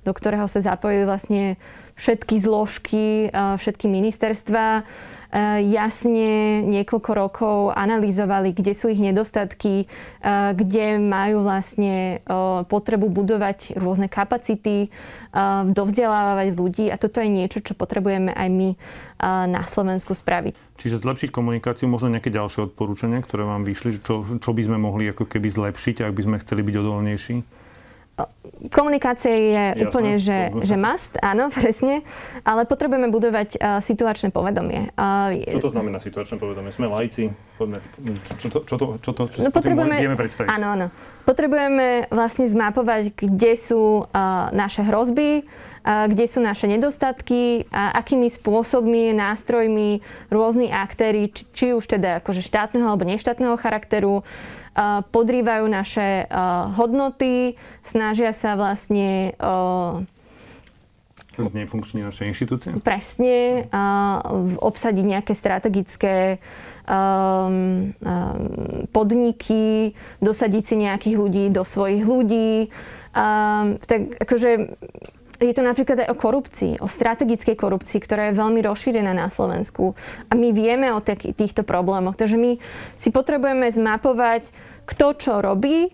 do 0.03 0.11
ktorého 0.11 0.51
sa 0.51 0.59
zapojili 0.59 1.07
vlastne 1.07 1.55
všetky 1.95 2.35
zložky, 2.43 3.31
všetky 3.31 3.87
ministerstva 3.87 4.83
jasne 5.65 6.61
niekoľko 6.61 7.11
rokov 7.17 7.57
analyzovali, 7.73 8.53
kde 8.53 8.77
sú 8.77 8.93
ich 8.93 9.01
nedostatky, 9.01 9.89
kde 10.53 11.01
majú 11.01 11.41
vlastne 11.41 12.21
potrebu 12.69 13.09
budovať 13.09 13.73
rôzne 13.81 14.05
kapacity, 14.05 14.93
dovzdelávať 15.73 16.47
ľudí 16.53 16.85
a 16.93 17.01
toto 17.01 17.17
je 17.17 17.33
niečo, 17.33 17.65
čo 17.65 17.73
potrebujeme 17.73 18.29
aj 18.29 18.49
my 18.53 18.69
na 19.49 19.65
Slovensku 19.65 20.13
spraviť. 20.13 20.53
Čiže 20.77 21.01
zlepšiť 21.01 21.33
komunikáciu, 21.33 21.89
možno 21.89 22.13
nejaké 22.13 22.29
ďalšie 22.29 22.69
odporúčania, 22.69 23.25
ktoré 23.25 23.41
vám 23.41 23.65
vyšli, 23.65 24.05
čo, 24.05 24.21
čo 24.37 24.49
by 24.53 24.61
sme 24.61 24.77
mohli 24.77 25.09
ako 25.09 25.25
keby 25.25 25.49
zlepšiť, 25.49 26.05
ak 26.05 26.13
by 26.13 26.21
sme 26.21 26.37
chceli 26.45 26.61
byť 26.61 26.75
odolnejší? 26.77 27.35
Komunikácia 28.69 29.33
je 29.33 29.63
Jasne, 29.73 29.83
úplne, 29.89 30.13
že, 30.21 30.53
že 30.61 30.77
must, 30.77 31.17
áno, 31.17 31.49
presne, 31.57 32.05
ale 32.45 32.69
potrebujeme 32.69 33.09
budovať 33.09 33.49
uh, 33.57 33.81
situačné 33.81 34.29
povedomie. 34.29 34.93
Uh, 34.93 35.41
čo 35.49 35.57
to 35.57 35.73
znamená 35.73 35.97
situačné 35.97 36.37
povedomie? 36.37 36.69
Sme 36.69 36.85
lajci? 36.85 37.33
Poďme, 37.57 37.81
čo, 38.37 38.47
čo, 38.53 38.59
čo, 38.61 38.75
to, 38.77 38.85
čo 39.01 39.11
to 39.17 39.21
čo 39.33 39.39
no, 39.41 39.49
potrebujeme, 39.49 39.97
vieme 39.97 40.13
predstaviť? 40.13 40.45
Áno, 40.45 40.67
áno. 40.77 40.87
Potrebujeme 41.25 42.05
vlastne 42.13 42.45
zmapovať, 42.45 43.17
kde 43.17 43.57
sú 43.57 44.05
uh, 44.05 44.53
naše 44.53 44.85
hrozby, 44.85 45.49
uh, 45.81 46.05
kde 46.05 46.29
sú 46.29 46.37
naše 46.37 46.69
nedostatky 46.69 47.65
a 47.73 47.97
akými 47.97 48.29
spôsobmi, 48.29 49.09
nástrojmi 49.17 50.05
rôzni 50.29 50.69
aktéry, 50.69 51.33
či, 51.33 51.43
či 51.49 51.65
už 51.73 51.89
teda 51.89 52.21
akože 52.21 52.45
štátneho 52.45 52.85
alebo 52.85 53.09
neštátneho 53.09 53.57
charakteru, 53.57 54.21
podrývajú 55.09 55.65
naše 55.69 56.25
hodnoty, 56.73 57.57
snažia 57.85 58.33
sa 58.33 58.57
vlastne 58.57 59.37
Znefunkční 61.33 62.05
naše 62.05 62.29
inštitúcie? 62.29 62.77
Presne. 62.85 63.65
obsadiť 64.61 65.05
nejaké 65.17 65.33
strategické 65.33 66.37
um, 66.85 67.89
um, 67.89 68.85
podniky, 68.93 69.97
dosadiť 70.21 70.63
si 70.63 70.75
nejakých 70.77 71.15
ľudí 71.17 71.45
do 71.49 71.65
svojich 71.65 72.05
ľudí. 72.05 72.69
Um, 73.17 73.81
tak 73.81 74.13
akože 74.21 74.77
je 75.45 75.55
to 75.55 75.63
napríklad 75.63 76.07
aj 76.07 76.09
o 76.09 76.19
korupcii, 76.19 76.73
o 76.79 76.87
strategickej 76.87 77.55
korupcii, 77.59 77.99
ktorá 77.99 78.31
je 78.31 78.39
veľmi 78.39 78.63
rozšírená 78.63 79.11
na 79.11 79.27
Slovensku. 79.27 79.93
A 80.27 80.33
my 80.33 80.49
vieme 80.55 80.89
o 80.95 81.03
týchto 81.03 81.67
problémoch. 81.67 82.15
Takže 82.15 82.39
my 82.39 82.57
si 82.95 83.09
potrebujeme 83.11 83.67
zmapovať, 83.69 84.55
kto 84.87 85.07
čo 85.19 85.33
robí, 85.43 85.91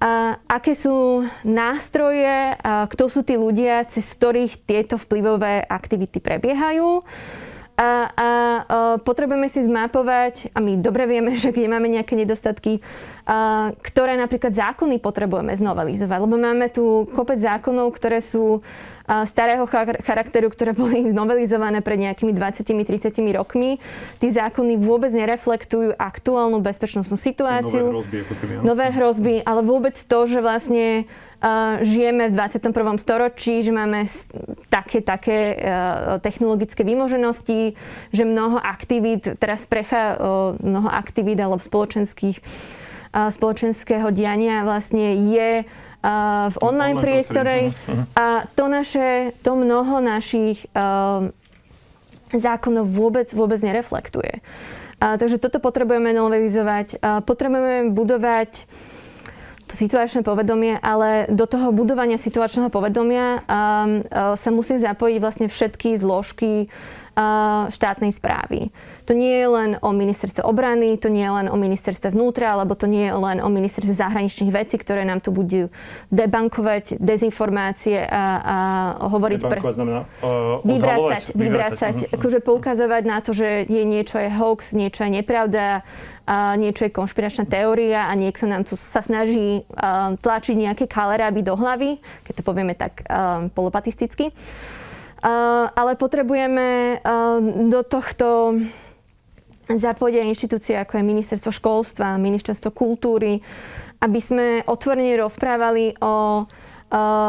a 0.00 0.40
aké 0.48 0.72
sú 0.72 1.28
nástroje, 1.44 2.56
a 2.56 2.88
kto 2.88 3.12
sú 3.12 3.20
tí 3.20 3.36
ľudia, 3.36 3.84
cez 3.84 4.08
ktorých 4.16 4.64
tieto 4.64 4.96
vplyvové 4.96 5.60
aktivity 5.60 6.24
prebiehajú 6.24 7.04
a, 7.80 7.88
a, 7.88 8.28
potrebujeme 9.00 9.48
si 9.48 9.64
zmapovať, 9.64 10.52
a 10.52 10.60
my 10.60 10.76
dobre 10.76 11.08
vieme, 11.08 11.36
že 11.40 11.48
kde 11.48 11.72
máme 11.72 11.88
nejaké 11.88 12.12
nedostatky, 12.12 12.84
a, 13.24 13.72
ktoré 13.80 14.20
napríklad 14.20 14.52
zákony 14.52 15.00
potrebujeme 15.00 15.56
znovelizovať. 15.56 16.18
Lebo 16.20 16.36
máme 16.36 16.68
tu 16.68 17.08
kopec 17.16 17.40
zákonov, 17.40 17.96
ktoré 17.96 18.20
sú 18.20 18.60
a, 19.08 19.24
starého 19.24 19.64
charakteru, 20.04 20.52
ktoré 20.52 20.76
boli 20.76 21.08
novelizované 21.20 21.80
pred 21.80 21.96
nejakými 22.04 22.36
20-30 22.36 23.16
rokmi. 23.32 23.80
Tí 24.20 24.28
zákony 24.28 24.76
vôbec 24.76 25.08
nereflektujú 25.16 25.96
aktuálnu 25.96 26.60
bezpečnostnú 26.60 27.16
situáciu. 27.16 27.96
Nové 27.96 28.20
hrozby, 28.20 28.60
Nové 28.60 28.86
hrozby, 28.92 29.34
ale 29.40 29.60
vôbec 29.64 29.96
to, 29.96 30.28
že 30.28 30.44
vlastne 30.44 31.08
žijeme 31.80 32.28
v 32.28 32.36
21. 32.36 33.00
storočí, 33.00 33.64
že 33.64 33.72
máme 33.72 34.04
také, 34.68 35.00
také 35.00 35.38
e, 35.52 35.56
technologické 36.20 36.84
výmoženosti, 36.84 37.74
že 38.12 38.22
mnoho 38.28 38.60
aktivít, 38.60 39.40
teraz 39.40 39.64
precha 39.64 40.20
mnoho 40.60 40.88
aktivít 40.92 41.40
alebo 41.40 41.62
spoločenských, 41.62 42.44
spoločenského 43.10 44.12
diania 44.12 44.62
vlastne 44.62 45.16
je 45.32 45.50
v 46.50 46.56
online, 46.62 46.96
online 46.96 47.00
priestore 47.00 47.56
a 48.16 48.48
to 48.56 48.72
naše, 48.72 49.36
to 49.44 49.52
mnoho 49.52 50.00
našich 50.00 50.64
zákonov 52.38 52.86
vôbec, 52.86 53.26
vôbec 53.34 53.58
nereflektuje. 53.58 54.38
A, 55.00 55.16
takže 55.16 55.40
toto 55.40 55.58
potrebujeme 55.58 56.12
novelizovať. 56.12 57.00
A, 57.00 57.24
potrebujeme 57.24 57.90
budovať 57.90 58.68
to 59.70 59.78
situačné 59.78 60.26
povedomie, 60.26 60.74
ale 60.82 61.30
do 61.30 61.46
toho 61.46 61.70
budovania 61.70 62.18
situačného 62.18 62.74
povedomia 62.74 63.38
um, 63.38 64.02
uh, 64.02 64.34
sa 64.34 64.50
musí 64.50 64.82
zapojiť 64.82 65.16
vlastne 65.22 65.46
všetky 65.46 65.94
zložky 65.94 66.66
štátnej 67.70 68.14
správy. 68.14 68.70
To 69.08 69.12
nie 69.18 69.42
je 69.42 69.48
len 69.50 69.70
o 69.82 69.90
ministerstve 69.90 70.46
obrany, 70.46 70.94
to 70.94 71.10
nie 71.10 71.26
je 71.26 71.32
len 71.34 71.46
o 71.50 71.58
ministerstve 71.58 72.14
vnútra, 72.14 72.54
alebo 72.54 72.78
to 72.78 72.86
nie 72.86 73.10
je 73.10 73.14
len 73.18 73.38
o 73.42 73.50
ministerstve 73.50 73.98
zahraničných 73.98 74.54
vecí, 74.54 74.78
ktoré 74.78 75.02
nám 75.02 75.18
tu 75.18 75.34
budú 75.34 75.66
debankovať 76.14 77.02
dezinformácie 77.02 78.06
a, 78.06 78.22
a 78.38 78.56
hovoriť... 79.10 79.38
Debankovať 79.42 79.74
pre... 79.74 79.78
znamená 79.82 80.00
uh, 80.22 80.62
vyvracať, 80.62 81.34
vyvracať, 81.34 81.34
vyvracať. 81.34 81.96
Uh-huh. 82.06 82.14
Akože 82.14 82.38
poukazovať 82.38 83.02
na 83.02 83.18
to, 83.18 83.34
že 83.34 83.66
je 83.66 83.82
niečo 83.82 84.22
je 84.22 84.30
hoax, 84.30 84.70
niečo 84.78 85.02
je 85.02 85.10
nepravda, 85.10 85.82
a 86.30 86.54
niečo 86.54 86.86
je 86.86 86.94
konšpiračná 86.94 87.42
teória 87.42 88.06
a 88.06 88.14
niekto 88.14 88.46
nám 88.46 88.62
tu 88.62 88.78
sa 88.78 89.02
snaží 89.02 89.66
uh, 89.66 90.14
tlačiť 90.14 90.54
nejaké 90.54 90.84
kaleráby 90.86 91.42
do 91.42 91.58
hlavy, 91.58 91.98
keď 92.22 92.32
to 92.38 92.42
povieme 92.46 92.78
tak 92.78 93.02
uh, 93.10 93.50
polopatisticky. 93.50 94.30
Uh, 95.20 95.68
ale 95.76 96.00
potrebujeme 96.00 96.96
uh, 96.96 97.38
do 97.68 97.84
tohto 97.84 98.56
zapojiť 99.70 100.26
inštitúcie 100.26 100.74
ako 100.80 100.98
je 100.98 101.04
ministerstvo 101.04 101.52
školstva, 101.54 102.18
ministerstvo 102.18 102.74
kultúry, 102.74 103.38
aby 104.00 104.18
sme 104.18 104.46
otvorene 104.66 105.14
rozprávali 105.20 105.94
o 106.02 106.46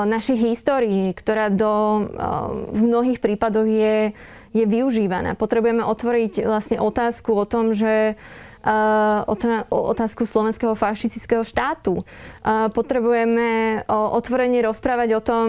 našej 0.10 0.42
histórii, 0.42 1.14
ktorá 1.14 1.54
do, 1.54 2.02
v 2.74 2.82
mnohých 2.82 3.22
prípadoch 3.22 3.70
je, 3.70 4.10
je 4.58 4.66
využívaná. 4.66 5.38
Potrebujeme 5.38 5.86
otvoriť 5.86 6.50
vlastne 6.50 6.82
otázku 6.82 7.30
o 7.38 7.46
tom, 7.46 7.78
že 7.78 8.18
otázku 9.70 10.26
slovenského 10.26 10.74
fašistického 10.74 11.46
štátu. 11.46 12.02
Potrebujeme 12.74 13.86
otvorene 13.86 14.66
rozprávať 14.66 15.10
o 15.14 15.22
tom, 15.22 15.48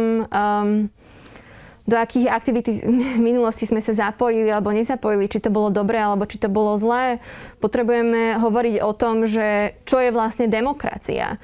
do 1.82 1.98
akých 1.98 2.30
aktivít 2.30 2.66
v 2.70 3.18
minulosti 3.28 3.66
sme 3.66 3.82
sa 3.82 3.94
zapojili 3.94 4.46
alebo 4.46 4.70
nezapojili, 4.70 5.26
či 5.26 5.42
to 5.42 5.50
bolo 5.50 5.74
dobré 5.74 5.98
alebo 5.98 6.26
či 6.26 6.38
to 6.38 6.46
bolo 6.46 6.78
zlé. 6.78 7.18
Potrebujeme 7.58 8.38
hovoriť 8.38 8.74
o 8.82 8.92
tom, 8.94 9.26
že 9.26 9.74
čo 9.82 9.98
je 9.98 10.14
vlastne 10.14 10.46
demokracia. 10.46 11.42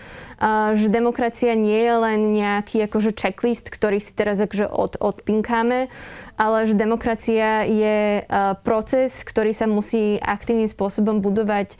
že 0.78 0.86
demokracia 0.86 1.58
nie 1.58 1.82
je 1.82 1.94
len 1.98 2.20
nejaký 2.30 2.86
akože 2.86 3.10
checklist, 3.18 3.66
ktorý 3.66 3.98
si 3.98 4.14
teraz 4.14 4.38
akože 4.38 4.70
od, 4.70 4.94
odpinkáme, 5.02 5.90
ale 6.38 6.58
že 6.70 6.78
demokracia 6.78 7.66
je 7.66 8.22
proces, 8.62 9.10
ktorý 9.26 9.50
sa 9.50 9.66
musí 9.66 10.22
aktívnym 10.22 10.70
spôsobom 10.70 11.18
budovať 11.18 11.74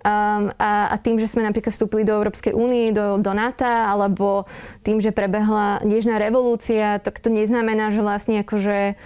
Um, 0.00 0.48
a, 0.56 0.88
a 0.92 0.96
tým, 0.96 1.20
že 1.20 1.28
sme 1.28 1.44
napríklad 1.44 1.76
vstúpili 1.76 2.08
do 2.08 2.16
Európskej 2.16 2.56
únie, 2.56 2.88
do, 2.88 3.20
do 3.20 3.36
NATO, 3.36 3.68
alebo 3.68 4.48
tým, 4.80 4.96
že 4.96 5.12
prebehla 5.12 5.84
nežná 5.84 6.16
revolúcia, 6.16 7.04
tak 7.04 7.20
to 7.20 7.28
neznamená, 7.28 7.92
že 7.92 8.00
vlastne 8.00 8.40
akože 8.40 8.96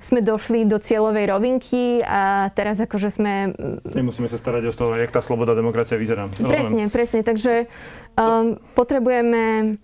sme 0.00 0.24
došli 0.24 0.64
do 0.64 0.80
cieľovej 0.80 1.28
rovinky 1.28 2.00
a 2.00 2.48
teraz 2.56 2.80
akože 2.80 3.08
sme... 3.12 3.52
Nemusíme 3.94 4.26
sa 4.26 4.40
starať 4.40 4.62
o 4.66 4.72
to, 4.72 4.84
jak 4.96 5.12
tá 5.12 5.20
sloboda 5.20 5.52
demokracia 5.52 6.00
vyzerá. 6.00 6.26
Presne, 6.32 6.88
presne. 6.88 7.20
Takže 7.20 7.68
um, 8.16 8.56
potrebujeme 8.72 9.76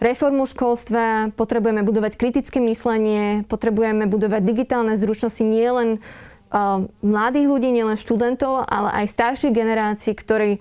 reformu 0.00 0.48
školstva, 0.48 1.36
potrebujeme 1.36 1.84
budovať 1.84 2.16
kritické 2.16 2.58
myslenie, 2.58 3.44
potrebujeme 3.46 4.08
budovať 4.08 4.42
digitálne 4.42 4.96
zručnosti 4.96 5.44
nielen 5.44 6.00
mladých 7.00 7.46
ľudí, 7.46 7.70
nielen 7.70 7.94
študentov, 7.94 8.66
ale 8.66 9.04
aj 9.04 9.14
starších 9.14 9.54
generácií, 9.54 10.12
ktorí 10.18 10.58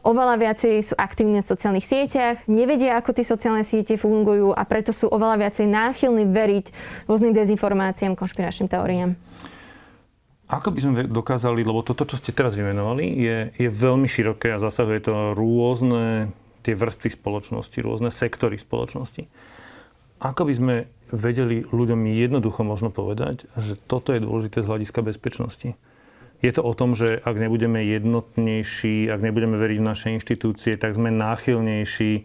oveľa 0.00 0.36
viacej 0.40 0.74
sú 0.80 0.94
aktívni 0.96 1.40
na 1.40 1.44
sociálnych 1.44 1.84
sieťach, 1.84 2.48
nevedia, 2.48 2.96
ako 2.96 3.16
tie 3.16 3.24
sociálne 3.24 3.64
siete 3.64 4.00
fungujú 4.00 4.52
a 4.52 4.62
preto 4.64 4.92
sú 4.96 5.08
oveľa 5.12 5.48
viacej 5.48 5.66
náchylní 5.68 6.24
veriť 6.28 6.66
rôznym 7.04 7.36
dezinformáciám, 7.36 8.16
konšpiračným 8.16 8.68
teóriám. 8.68 9.16
Ako 10.50 10.74
by 10.74 10.78
sme 10.82 10.92
dokázali, 11.06 11.62
lebo 11.62 11.86
toto, 11.86 12.02
čo 12.02 12.18
ste 12.18 12.34
teraz 12.34 12.58
vymenovali, 12.58 13.06
je, 13.06 13.36
je 13.54 13.68
veľmi 13.70 14.10
široké 14.10 14.50
a 14.50 14.58
zasahuje 14.58 15.06
to 15.06 15.12
rôzne 15.38 16.34
tie 16.66 16.74
vrstvy 16.74 17.14
spoločnosti, 17.14 17.78
rôzne 17.80 18.10
sektory 18.10 18.58
spoločnosti. 18.58 19.30
Ako 20.20 20.44
by 20.44 20.52
sme 20.52 20.74
vedeli 21.10 21.66
ľuďom 21.66 22.06
jednoducho 22.10 22.62
možno 22.64 22.88
povedať, 22.94 23.46
že 23.58 23.76
toto 23.76 24.14
je 24.14 24.24
dôležité 24.24 24.62
z 24.62 24.70
hľadiska 24.70 25.00
bezpečnosti? 25.04 25.74
Je 26.40 26.52
to 26.56 26.64
o 26.64 26.72
tom, 26.72 26.96
že 26.96 27.20
ak 27.20 27.36
nebudeme 27.36 27.84
jednotnejší, 27.84 29.12
ak 29.12 29.20
nebudeme 29.20 29.60
veriť 29.60 29.78
v 29.78 29.88
naše 29.92 30.08
inštitúcie, 30.16 30.80
tak 30.80 30.96
sme 30.96 31.12
náchylnejší 31.12 32.24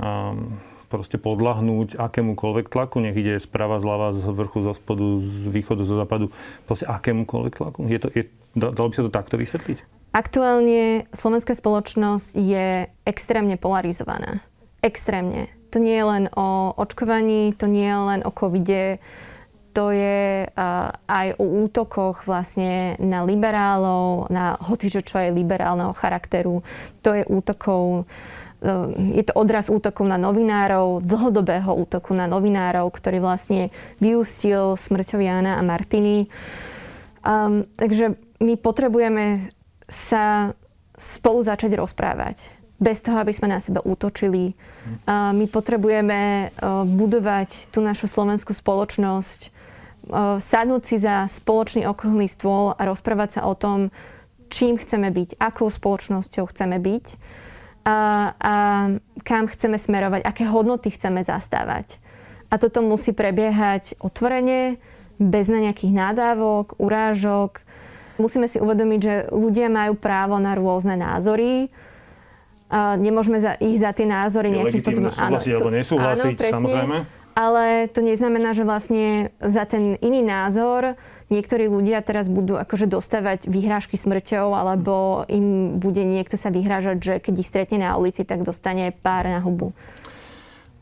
um, 0.00 0.56
proste 0.88 1.20
podlahnúť 1.20 2.00
akémukoľvek 2.00 2.72
tlaku, 2.72 3.04
nech 3.04 3.18
ide 3.18 3.36
sprava, 3.42 3.82
zľava, 3.82 4.16
z 4.16 4.24
vrchu, 4.32 4.64
zo 4.64 4.72
spodu, 4.72 5.04
z 5.20 5.50
východu, 5.50 5.82
zo 5.84 5.98
západu, 6.00 6.32
proste 6.64 6.88
akémukoľvek 6.88 7.52
tlaku? 7.52 7.80
Je 7.90 7.98
to, 8.00 8.08
je, 8.14 8.30
dalo 8.56 8.88
by 8.88 8.94
sa 8.96 9.04
to 9.04 9.12
takto 9.12 9.36
vysvetliť? 9.36 9.78
Aktuálne 10.14 11.10
slovenská 11.10 11.58
spoločnosť 11.58 12.38
je 12.38 12.86
extrémne 13.02 13.58
polarizovaná. 13.58 14.40
Extrémne. 14.78 15.50
To 15.74 15.82
nie 15.82 15.98
je 15.98 16.06
len 16.06 16.24
o 16.38 16.70
očkovaní, 16.78 17.50
to 17.58 17.66
nie 17.66 17.90
je 17.90 17.98
len 17.98 18.20
o 18.22 18.30
covide, 18.30 19.02
to 19.74 19.90
je 19.90 20.46
aj 21.10 21.26
o 21.34 21.44
útokoch 21.66 22.22
vlastne 22.30 22.94
na 23.02 23.26
liberálov, 23.26 24.30
na 24.30 24.54
hocičo, 24.54 25.02
čo 25.02 25.18
je 25.18 25.34
liberálneho 25.34 25.90
charakteru. 25.90 26.62
To 27.02 27.10
je 27.10 27.26
útokov 27.26 28.06
je 29.12 29.20
to 29.28 29.36
odraz 29.36 29.68
útokov 29.68 30.08
na 30.08 30.16
novinárov, 30.16 31.04
dlhodobého 31.04 31.68
útoku 31.76 32.16
na 32.16 32.24
novinárov, 32.24 32.88
ktorý 32.88 33.20
vlastne 33.20 33.68
vyústil 34.00 34.80
smrťou 34.80 35.20
Jána 35.20 35.60
a 35.60 35.62
Martiny. 35.66 36.32
Um, 37.20 37.68
takže 37.76 38.16
my 38.40 38.56
potrebujeme 38.56 39.52
sa 39.84 40.56
spolu 40.96 41.44
začať 41.44 41.76
rozprávať. 41.76 42.40
Bez 42.74 43.00
toho, 43.00 43.22
aby 43.22 43.30
sme 43.30 43.54
na 43.54 43.62
seba 43.62 43.78
útočili. 43.86 44.50
My 45.06 45.46
potrebujeme 45.46 46.50
uh, 46.50 46.82
budovať 46.82 47.70
tú 47.70 47.78
našu 47.78 48.10
slovenskú 48.10 48.50
spoločnosť 48.50 49.54
sadnúť 50.40 50.82
si 50.84 50.96
za 51.00 51.24
spoločný 51.28 51.88
okrúhly 51.88 52.28
stôl 52.28 52.76
a 52.76 52.82
rozprávať 52.84 53.40
sa 53.40 53.48
o 53.48 53.56
tom, 53.56 53.88
čím 54.52 54.76
chceme 54.76 55.08
byť, 55.08 55.40
akou 55.40 55.72
spoločnosťou 55.72 56.44
chceme 56.52 56.76
byť 56.76 57.06
a, 57.84 57.96
a 58.36 58.54
kam 59.24 59.44
chceme 59.48 59.80
smerovať, 59.80 60.20
aké 60.24 60.44
hodnoty 60.48 60.92
chceme 60.92 61.24
zastávať. 61.24 61.96
A 62.52 62.60
toto 62.60 62.84
musí 62.84 63.10
prebiehať 63.16 63.98
otvorene, 63.98 64.78
bez 65.16 65.48
na 65.48 65.62
nejakých 65.62 65.94
nádávok, 65.94 66.76
urážok. 66.78 67.64
Musíme 68.20 68.46
si 68.46 68.62
uvedomiť, 68.62 69.00
že 69.00 69.14
ľudia 69.32 69.66
majú 69.70 69.98
právo 69.98 70.38
na 70.38 70.54
rôzne 70.54 70.94
názory. 70.94 71.70
Nemôžeme 72.98 73.38
za, 73.38 73.54
ich 73.62 73.78
za 73.78 73.94
tie 73.94 74.06
názory 74.08 74.50
nejakým 74.50 74.82
spôsobom... 74.82 75.10
súhlasiť 75.14 75.52
alebo 75.54 75.70
nesúhlasiť, 75.70 76.34
áno, 76.34 76.50
samozrejme 76.58 76.98
ale 77.34 77.90
to 77.90 77.98
neznamená, 77.98 78.54
že 78.54 78.62
vlastne 78.62 79.34
za 79.42 79.66
ten 79.66 79.98
iný 79.98 80.22
názor 80.22 80.94
niektorí 81.34 81.66
ľudia 81.66 81.98
teraz 82.06 82.30
budú 82.30 82.54
akože 82.54 82.86
dostávať 82.86 83.50
vyhrážky 83.50 83.98
smrťou, 83.98 84.54
alebo 84.54 85.26
im 85.26 85.76
bude 85.82 86.06
niekto 86.06 86.38
sa 86.38 86.54
vyhrážať, 86.54 86.96
že 87.02 87.14
keď 87.18 87.34
ich 87.42 87.50
stretne 87.50 87.82
na 87.82 87.98
ulici, 87.98 88.22
tak 88.22 88.46
dostane 88.46 88.94
pár 88.94 89.26
na 89.26 89.42
hubu. 89.42 89.74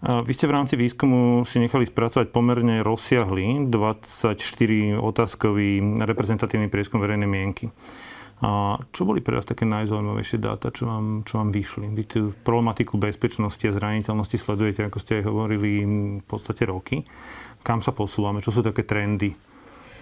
Vy 0.02 0.34
ste 0.34 0.50
v 0.50 0.54
rámci 0.58 0.74
výskumu 0.74 1.46
si 1.46 1.62
nechali 1.62 1.86
spracovať 1.86 2.34
pomerne 2.34 2.82
rozsiahly 2.82 3.70
24 3.70 4.34
otázkový 4.98 5.78
reprezentatívny 6.02 6.66
prieskum 6.66 6.98
verejnej 6.98 7.30
mienky. 7.30 7.70
A 8.42 8.74
čo 8.90 9.06
boli 9.06 9.22
pre 9.22 9.38
vás 9.38 9.46
také 9.46 9.62
najzaujímavejšie 9.70 10.42
dáta, 10.42 10.74
čo 10.74 10.90
vám, 10.90 11.22
čo 11.22 11.38
vám 11.38 11.54
vyšli? 11.54 11.94
Vy 11.94 12.02
tú 12.10 12.20
problematiku 12.42 12.98
bezpečnosti 12.98 13.62
a 13.62 13.70
zraniteľnosti 13.70 14.34
sledujete, 14.34 14.82
ako 14.82 14.98
ste 14.98 15.22
aj 15.22 15.30
hovorili, 15.30 15.86
v 16.18 16.26
podstate 16.26 16.66
roky. 16.66 17.06
Kam 17.62 17.86
sa 17.86 17.94
posúvame? 17.94 18.42
Čo 18.42 18.58
sú 18.58 18.60
také 18.66 18.82
trendy? 18.82 19.30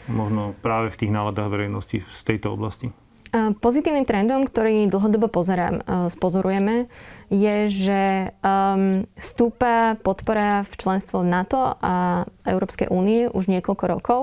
Možno 0.09 0.57
práve 0.65 0.89
v 0.89 1.05
tých 1.05 1.13
náladách 1.13 1.53
verejnosti 1.53 2.01
z 2.01 2.21
tejto 2.25 2.57
oblasti. 2.57 2.89
Pozitívnym 3.31 4.03
trendom, 4.03 4.43
ktorý 4.43 4.91
dlhodobo 4.91 5.31
pozerám, 5.31 5.79
e, 5.79 5.83
spozorujeme, 6.11 6.91
je, 7.31 7.57
že 7.71 8.03
um, 8.43 9.07
stúpa 9.15 9.95
podpora 10.03 10.67
v 10.67 10.73
členstvo 10.75 11.23
NATO 11.23 11.79
a 11.79 12.27
Európskej 12.43 12.91
únie 12.91 13.31
už 13.31 13.47
niekoľko 13.47 13.85
rokov. 13.87 14.23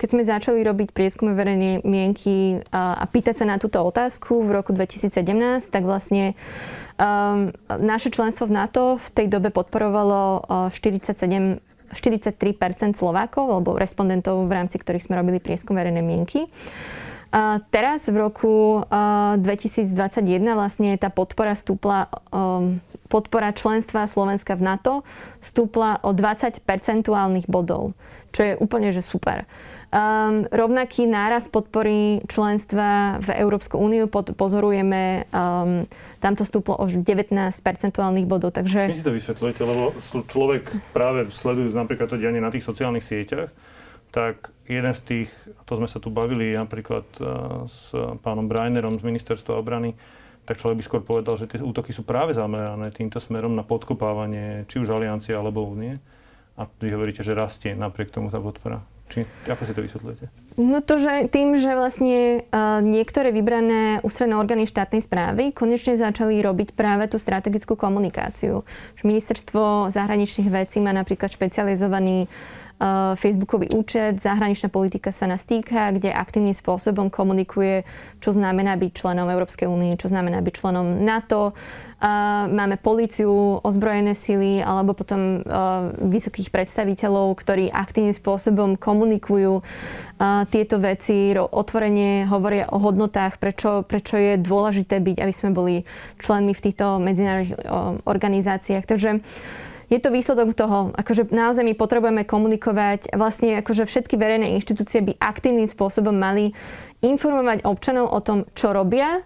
Keď 0.00 0.08
sme 0.08 0.22
začali 0.24 0.64
robiť 0.64 0.96
prieskumy 0.96 1.36
verejnej 1.36 1.84
mienky 1.84 2.64
a 2.72 3.04
pýtať 3.04 3.44
sa 3.44 3.52
na 3.52 3.60
túto 3.60 3.84
otázku 3.84 4.48
v 4.48 4.64
roku 4.64 4.72
2017, 4.72 5.68
tak 5.68 5.84
vlastne 5.84 6.32
um, 6.96 7.52
naše 7.68 8.08
členstvo 8.08 8.48
v 8.48 8.56
NATO 8.64 8.96
v 8.96 9.08
tej 9.12 9.26
dobe 9.28 9.52
podporovalo 9.52 10.48
47 10.72 11.60
43% 11.88 13.00
Slovákov 13.00 13.48
alebo 13.48 13.76
respondentov, 13.80 14.44
v 14.44 14.52
rámci 14.52 14.76
ktorých 14.76 15.08
sme 15.08 15.16
robili 15.16 15.40
prieskum 15.40 15.72
verejnej 15.72 16.04
mienky. 16.04 16.44
Teraz 17.68 18.08
v 18.08 18.16
roku 18.16 18.80
2021 18.88 19.92
vlastne 20.56 20.96
tá 20.96 21.12
podpora 21.12 21.52
stúpla, 21.52 22.08
podpora 23.12 23.52
členstva 23.52 24.08
Slovenska 24.08 24.56
v 24.56 24.62
NATO 24.64 24.94
stúpla 25.44 26.00
o 26.00 26.16
20 26.16 26.64
percentuálnych 26.64 27.44
bodov, 27.44 27.92
čo 28.32 28.40
je 28.48 28.52
úplne 28.56 28.92
že 28.96 29.04
super. 29.04 29.44
Um, 29.88 30.44
rovnaký 30.52 31.08
náraz 31.08 31.48
podpory 31.48 32.20
členstva 32.28 33.16
v 33.24 33.40
Európsku 33.40 33.80
úniu 33.80 34.04
pozorujeme, 34.12 35.24
um, 35.32 35.88
tam 36.20 36.32
to 36.36 36.44
stúplo 36.44 36.76
o 36.76 36.84
19 36.84 37.32
percentuálnych 37.64 38.28
bodov. 38.28 38.52
Takže... 38.52 38.84
Čím 38.84 39.00
si 39.00 39.08
to 39.08 39.16
vysvetľujete? 39.16 39.60
Lebo 39.64 39.96
človek 40.28 40.92
práve 40.92 41.32
sleduje 41.32 41.72
napríklad 41.72 42.12
to 42.12 42.20
dianie 42.20 42.36
na 42.36 42.52
tých 42.52 42.68
sociálnych 42.68 43.00
sieťach 43.00 43.48
tak 44.10 44.50
jeden 44.68 44.92
z 44.94 45.00
tých, 45.04 45.30
to 45.64 45.80
sme 45.80 45.88
sa 45.88 46.00
tu 46.00 46.08
bavili 46.12 46.52
napríklad 46.56 47.06
eh, 47.18 47.26
s 47.68 47.92
pánom 48.24 48.48
Brainerom 48.48 49.00
z 49.00 49.06
Ministerstva 49.06 49.56
obrany, 49.56 49.96
tak 50.48 50.56
človek 50.56 50.80
by 50.80 50.84
skôr 50.84 51.02
povedal, 51.04 51.36
že 51.36 51.44
tie 51.44 51.60
útoky 51.60 51.92
sú 51.92 52.08
práve 52.08 52.32
zamerané 52.32 52.88
týmto 52.88 53.20
smerom 53.20 53.52
na 53.52 53.60
podkopávanie 53.60 54.64
či 54.64 54.80
už 54.80 54.96
aliancie 54.96 55.36
alebo 55.36 55.60
únie. 55.60 56.00
A 56.56 56.64
vy 56.64 56.88
hovoríte, 56.90 57.20
že 57.20 57.36
rastie 57.36 57.76
napriek 57.76 58.10
tomu 58.10 58.32
tá 58.32 58.40
podpora. 58.40 58.80
Či, 59.12 59.28
ako 59.48 59.62
si 59.64 59.72
to 59.76 59.84
vysvetľujete? 59.84 60.26
No 60.58 60.80
to, 60.84 61.00
že 61.00 61.28
tým, 61.32 61.56
že 61.56 61.70
vlastne 61.72 62.44
uh, 62.44 62.80
niektoré 62.82 63.32
vybrané 63.32 64.04
ústredné 64.04 64.36
orgány 64.36 64.68
štátnej 64.68 65.00
správy 65.00 65.52
konečne 65.52 65.96
začali 65.96 66.40
robiť 66.40 66.76
práve 66.76 67.08
tú 67.08 67.16
strategickú 67.16 67.76
komunikáciu. 67.76 68.64
Ministerstvo 69.04 69.92
zahraničných 69.92 70.48
vecí 70.48 70.80
má 70.82 70.92
napríklad 70.92 71.32
špecializovaný 71.32 72.28
Eh, 72.28 72.30
Facebookový 73.18 73.74
účet, 73.74 74.22
zahraničná 74.22 74.70
politika 74.70 75.10
sa 75.10 75.26
nás 75.26 75.42
týka, 75.42 75.90
kde 75.90 76.14
aktívnym 76.14 76.54
spôsobom 76.54 77.10
komunikuje, 77.10 77.82
čo 78.22 78.30
znamená 78.30 78.78
byť 78.78 78.90
členom 78.94 79.26
Európskej 79.26 79.66
únie, 79.66 79.98
čo 79.98 80.06
znamená 80.06 80.38
byť 80.38 80.54
členom 80.54 81.02
NATO. 81.02 81.58
Uh, 81.98 82.46
máme 82.46 82.78
políciu, 82.78 83.58
ozbrojené 83.58 84.14
sily 84.14 84.62
alebo 84.62 84.94
potom 84.94 85.42
uh, 85.42 85.90
vysokých 85.98 86.54
predstaviteľov, 86.54 87.34
ktorí 87.42 87.74
aktívnym 87.74 88.14
spôsobom 88.14 88.78
komunikujú 88.78 89.66
tieto 90.50 90.82
veci, 90.82 91.30
otvorene 91.38 92.26
hovoria 92.26 92.66
o 92.74 92.82
hodnotách, 92.82 93.38
prečo, 93.38 93.86
prečo 93.86 94.18
je 94.18 94.34
dôležité 94.34 94.98
byť, 94.98 95.16
aby 95.22 95.30
sme 95.30 95.54
boli 95.54 95.86
členmi 96.18 96.58
v 96.58 96.62
týchto 96.66 96.98
medzinárodných 96.98 97.54
organizáciách. 98.02 98.82
Takže 98.82 99.22
je 99.88 99.98
to 100.00 100.12
výsledok 100.12 100.52
toho, 100.52 100.92
akože 100.92 101.32
naozaj 101.32 101.64
my 101.64 101.72
potrebujeme 101.72 102.28
komunikovať, 102.28 103.12
vlastne 103.16 103.64
akože 103.64 103.88
všetky 103.88 104.20
verejné 104.20 104.52
inštitúcie 104.60 105.00
by 105.00 105.16
aktívnym 105.16 105.64
spôsobom 105.64 106.12
mali 106.12 106.52
informovať 107.00 107.64
občanov 107.64 108.12
o 108.12 108.20
tom, 108.20 108.44
čo 108.52 108.76
robia, 108.76 109.24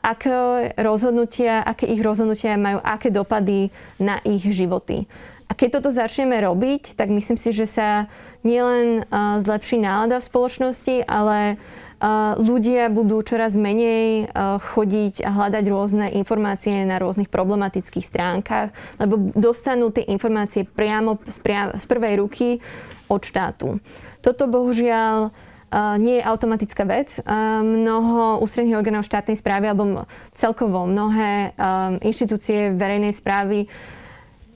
aké 0.00 0.70
rozhodnutia, 0.78 1.60
aké 1.60 1.90
ich 1.90 2.00
rozhodnutia 2.00 2.54
majú, 2.54 2.78
aké 2.80 3.10
dopady 3.10 3.74
na 3.98 4.22
ich 4.24 4.46
životy. 4.46 5.04
A 5.44 5.52
keď 5.52 5.82
toto 5.82 5.90
začneme 5.92 6.40
robiť, 6.40 6.96
tak 6.96 7.12
myslím 7.12 7.36
si, 7.36 7.52
že 7.52 7.68
sa 7.68 8.08
nielen 8.46 9.04
zlepší 9.44 9.82
nálada 9.82 10.22
v 10.22 10.28
spoločnosti, 10.30 11.04
ale 11.04 11.60
ľudia 12.38 12.90
budú 12.90 13.22
čoraz 13.22 13.54
menej 13.58 14.32
chodiť 14.72 15.24
a 15.24 15.30
hľadať 15.30 15.64
rôzne 15.70 16.06
informácie 16.14 16.84
na 16.84 16.98
rôznych 16.98 17.30
problematických 17.30 18.04
stránkach, 18.04 18.74
lebo 18.98 19.30
dostanú 19.32 19.94
tie 19.94 20.06
informácie 20.10 20.66
priamo 20.66 21.18
z 21.26 21.86
prvej 21.86 22.14
ruky 22.20 22.58
od 23.06 23.22
štátu. 23.22 23.78
Toto 24.24 24.48
bohužiaľ 24.48 25.30
nie 25.98 26.22
je 26.22 26.28
automatická 26.28 26.86
vec. 26.86 27.18
Mnoho 27.62 28.38
ústredných 28.46 28.78
orgánov 28.78 29.02
štátnej 29.02 29.34
správy 29.34 29.74
alebo 29.74 30.06
celkovo 30.38 30.86
mnohé 30.86 31.50
inštitúcie 31.98 32.70
verejnej 32.78 33.10
správy 33.10 33.66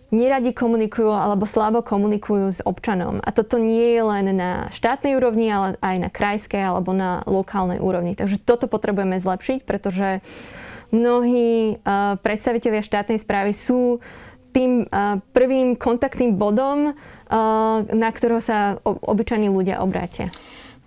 neradi 0.09 0.57
komunikujú 0.57 1.12
alebo 1.12 1.44
slabo 1.44 1.85
komunikujú 1.85 2.47
s 2.49 2.61
občanom. 2.64 3.21
A 3.21 3.29
toto 3.29 3.61
nie 3.61 3.92
je 3.92 4.03
len 4.03 4.27
na 4.33 4.73
štátnej 4.73 5.21
úrovni, 5.21 5.53
ale 5.53 5.77
aj 5.85 5.97
na 6.01 6.09
krajskej 6.09 6.62
alebo 6.64 6.97
na 6.97 7.21
lokálnej 7.29 7.77
úrovni. 7.77 8.16
Takže 8.16 8.40
toto 8.40 8.73
potrebujeme 8.73 9.21
zlepšiť, 9.21 9.68
pretože 9.68 10.25
mnohí 10.88 11.77
uh, 11.77 12.16
predstavitelia 12.25 12.81
štátnej 12.81 13.21
správy 13.21 13.53
sú 13.53 14.01
tým 14.57 14.88
uh, 14.88 15.21
prvým 15.37 15.77
kontaktným 15.77 16.40
bodom, 16.40 16.97
uh, 16.97 16.97
na 17.92 18.09
ktorého 18.09 18.40
sa 18.40 18.81
obyčajní 18.85 19.53
ľudia 19.53 19.85
obrátia. 19.85 20.33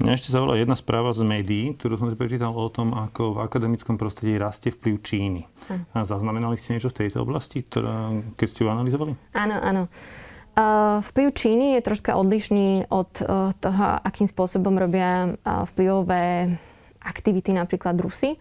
Mňa 0.01 0.17
ešte 0.17 0.33
zaujala 0.33 0.57
jedna 0.57 0.73
správa 0.73 1.13
z 1.13 1.21
médií, 1.21 1.77
ktorú 1.77 1.93
som 1.93 2.09
si 2.09 2.17
prečítal 2.17 2.49
o 2.57 2.65
tom, 2.73 2.97
ako 2.97 3.37
v 3.37 3.45
akademickom 3.45 4.01
prostredí 4.01 4.33
rastie 4.41 4.73
vplyv 4.73 4.95
Číny. 5.05 5.41
Hm. 5.69 5.93
A 5.93 5.97
zaznamenali 6.09 6.57
ste 6.57 6.73
niečo 6.73 6.89
v 6.89 7.05
tejto 7.05 7.21
oblasti, 7.21 7.61
ktorá, 7.61 8.09
keď 8.33 8.47
ste 8.49 8.65
ju 8.65 8.67
analyzovali? 8.73 9.13
Áno, 9.37 9.61
áno. 9.61 9.83
Vplyv 11.05 11.27
Číny 11.37 11.77
je 11.77 11.85
troška 11.85 12.17
odlišný 12.17 12.89
od 12.89 13.11
uh, 13.23 13.53
toho, 13.61 13.85
akým 14.01 14.25
spôsobom 14.25 14.73
robia 14.75 15.37
uh, 15.37 15.63
vplyvové 15.69 16.57
aktivity 17.01 17.53
napríklad 17.53 17.95
Rusy 18.01 18.35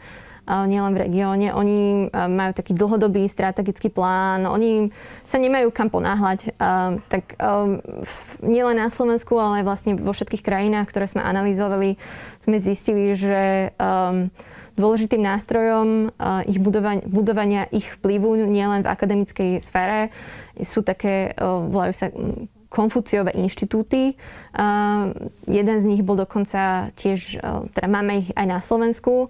nielen 0.49 0.93
v 0.97 1.03
regióne. 1.09 1.53
Oni 1.53 2.09
majú 2.13 2.53
taký 2.55 2.73
dlhodobý 2.73 3.27
strategický 3.29 3.93
plán, 3.93 4.47
oni 4.47 4.95
sa 5.29 5.37
nemajú 5.37 5.69
kam 5.75 5.93
ponáhľať. 5.93 6.57
Tak 7.11 7.25
nielen 8.45 8.77
na 8.79 8.89
Slovensku, 8.89 9.37
ale 9.37 9.67
vlastne 9.67 9.99
vo 9.99 10.15
všetkých 10.15 10.43
krajinách, 10.43 10.89
ktoré 10.91 11.07
sme 11.11 11.23
analyzovali, 11.23 12.01
sme 12.43 12.57
zistili, 12.59 13.13
že 13.15 13.71
dôležitým 14.81 15.21
nástrojom 15.21 16.15
ich 16.49 16.57
budovania, 16.57 17.05
budovania 17.05 17.63
ich 17.69 17.85
vplyvu 18.01 18.49
nielen 18.49 18.81
v 18.81 18.89
akademickej 18.89 19.51
sfére 19.61 20.09
sú 20.57 20.81
také, 20.81 21.37
volajú 21.43 21.93
sa 21.93 22.07
Konfuciové 22.71 23.35
inštitúty. 23.35 24.15
jeden 25.51 25.77
z 25.83 25.85
nich 25.91 26.07
bol 26.07 26.15
dokonca 26.15 26.95
tiež, 26.95 27.43
teda 27.75 27.89
máme 27.91 28.23
ich 28.23 28.31
aj 28.39 28.47
na 28.47 28.63
Slovensku. 28.63 29.27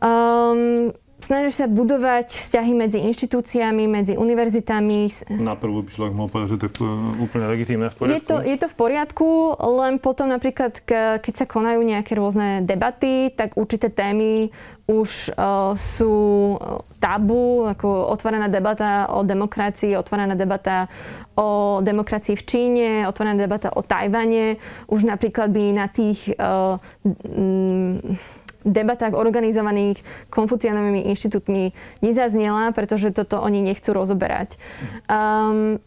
Um, 0.00 0.96
snažíš 1.20 1.60
sa 1.60 1.66
budovať 1.68 2.32
vzťahy 2.32 2.72
medzi 2.72 2.98
inštitúciami, 3.04 3.84
medzi 3.84 4.16
univerzitami. 4.16 5.28
Na 5.36 5.52
prvú 5.52 5.84
by 5.84 5.90
človek 5.92 6.12
mohol 6.16 6.32
povedať, 6.32 6.48
že 6.56 6.72
to 6.72 6.88
je 6.88 6.96
úplne 7.20 7.44
legitímne 7.44 7.92
v 7.92 7.96
poriadku. 8.00 8.16
Je 8.16 8.22
to, 8.24 8.36
je 8.40 8.56
to 8.56 8.66
v 8.72 8.76
poriadku, 8.80 9.28
len 9.60 10.00
potom 10.00 10.32
napríklad, 10.32 10.80
keď 11.20 11.34
sa 11.36 11.44
konajú 11.44 11.84
nejaké 11.84 12.16
rôzne 12.16 12.64
debaty, 12.64 13.36
tak 13.36 13.60
určité 13.60 13.92
témy 13.92 14.48
už 14.90 15.30
uh, 15.38 15.78
sú 15.78 16.56
tabu, 16.98 17.62
ako 17.70 18.10
otvorená 18.10 18.50
debata 18.50 19.06
o 19.14 19.22
demokracii, 19.22 19.94
otvorená 19.94 20.34
debata 20.34 20.90
o 21.38 21.78
demokracii 21.78 22.34
v 22.34 22.42
Číne, 22.42 22.88
otvorená 23.06 23.38
debata 23.38 23.70
o 23.70 23.86
Tajvane. 23.86 24.58
Už 24.90 25.06
napríklad 25.06 25.54
by 25.54 25.64
na 25.70 25.86
tých 25.86 26.34
uh, 26.34 26.82
m, 27.06 28.18
debatách 28.64 29.16
organizovaných 29.16 30.02
konfucianovými 30.28 31.08
inštitútmi 31.10 31.72
nezaznela, 32.04 32.72
pretože 32.76 33.12
toto 33.12 33.40
oni 33.40 33.64
nechcú 33.64 33.96
rozoberať. 33.96 34.60
Um, 35.08 35.80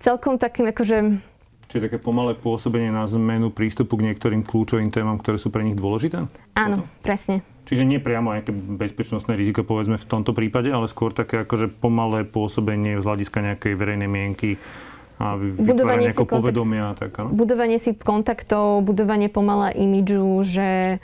celkom 0.00 0.40
takým 0.40 0.70
akože... 0.70 1.20
Čiže 1.70 1.86
také 1.86 1.98
pomalé 2.02 2.34
pôsobenie 2.34 2.90
na 2.90 3.06
zmenu 3.06 3.54
prístupu 3.54 3.94
k 3.94 4.10
niektorým 4.10 4.42
kľúčovým 4.42 4.90
témam, 4.90 5.22
ktoré 5.22 5.38
sú 5.38 5.54
pre 5.54 5.62
nich 5.62 5.78
dôležité? 5.78 6.26
Áno, 6.58 6.82
toto? 6.82 7.02
presne. 7.06 7.46
Čiže 7.70 7.86
nie 7.86 8.02
priamo 8.02 8.34
nejaké 8.34 8.50
bezpečnostné 8.50 9.38
riziko, 9.38 9.62
povedzme 9.62 9.94
v 9.94 10.02
tomto 10.02 10.34
prípade, 10.34 10.74
ale 10.74 10.90
skôr 10.90 11.14
také 11.14 11.46
akože 11.46 11.70
pomalé 11.70 12.26
pôsobenie 12.26 12.98
z 12.98 13.06
hľadiska 13.06 13.38
nejakej 13.46 13.78
verejnej 13.78 14.10
mienky 14.10 14.58
a 15.20 15.36
budovanie 15.36 16.10
si 16.10 16.16
kontakt- 16.16 16.34
povedomia. 16.40 16.96
Tak, 16.96 17.12
ano? 17.20 17.28
Budovanie 17.30 17.76
si 17.76 17.92
kontaktov, 17.92 18.80
budovanie 18.82 19.28
pomalé 19.28 19.76
imidžu, 19.76 20.42
že 20.48 20.98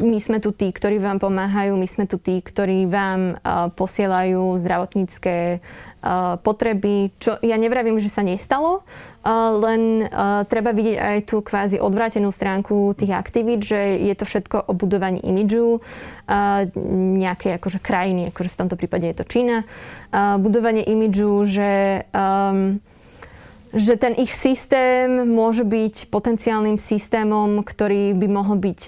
my 0.00 0.18
sme 0.22 0.40
tu 0.40 0.56
tí, 0.56 0.72
ktorí 0.72 0.96
vám 0.96 1.20
pomáhajú, 1.20 1.76
my 1.76 1.84
sme 1.84 2.08
tu 2.08 2.16
tí, 2.16 2.40
ktorí 2.40 2.88
vám 2.88 3.36
posielajú 3.76 4.56
zdravotnícke 4.56 5.60
potreby, 6.42 7.14
čo 7.20 7.38
ja 7.44 7.54
nevravím, 7.60 8.00
že 8.02 8.10
sa 8.10 8.24
nestalo, 8.24 8.82
len 9.62 10.08
treba 10.50 10.74
vidieť 10.74 10.98
aj 10.98 11.18
tú 11.30 11.44
kvázi 11.44 11.78
odvrátenú 11.78 12.32
stránku 12.34 12.96
tých 12.98 13.14
aktivít, 13.14 13.62
že 13.62 14.02
je 14.02 14.14
to 14.16 14.24
všetko 14.26 14.66
o 14.66 14.72
budovaní 14.74 15.20
imidžu 15.22 15.78
nejakej 17.22 17.60
akože 17.60 17.78
krajiny, 17.78 18.34
akože 18.34 18.50
v 18.50 18.58
tomto 18.58 18.74
prípade 18.74 19.06
je 19.10 19.16
to 19.20 19.28
Čína, 19.28 19.68
budovanie 20.42 20.82
imidžu, 20.82 21.44
že 21.46 21.70
um, 22.10 22.82
že 23.72 23.96
ten 23.96 24.12
ich 24.20 24.36
systém 24.36 25.24
môže 25.24 25.64
byť 25.64 26.12
potenciálnym 26.12 26.76
systémom, 26.76 27.64
ktorý 27.64 28.12
by 28.12 28.26
mohol 28.28 28.56
byť 28.60 28.80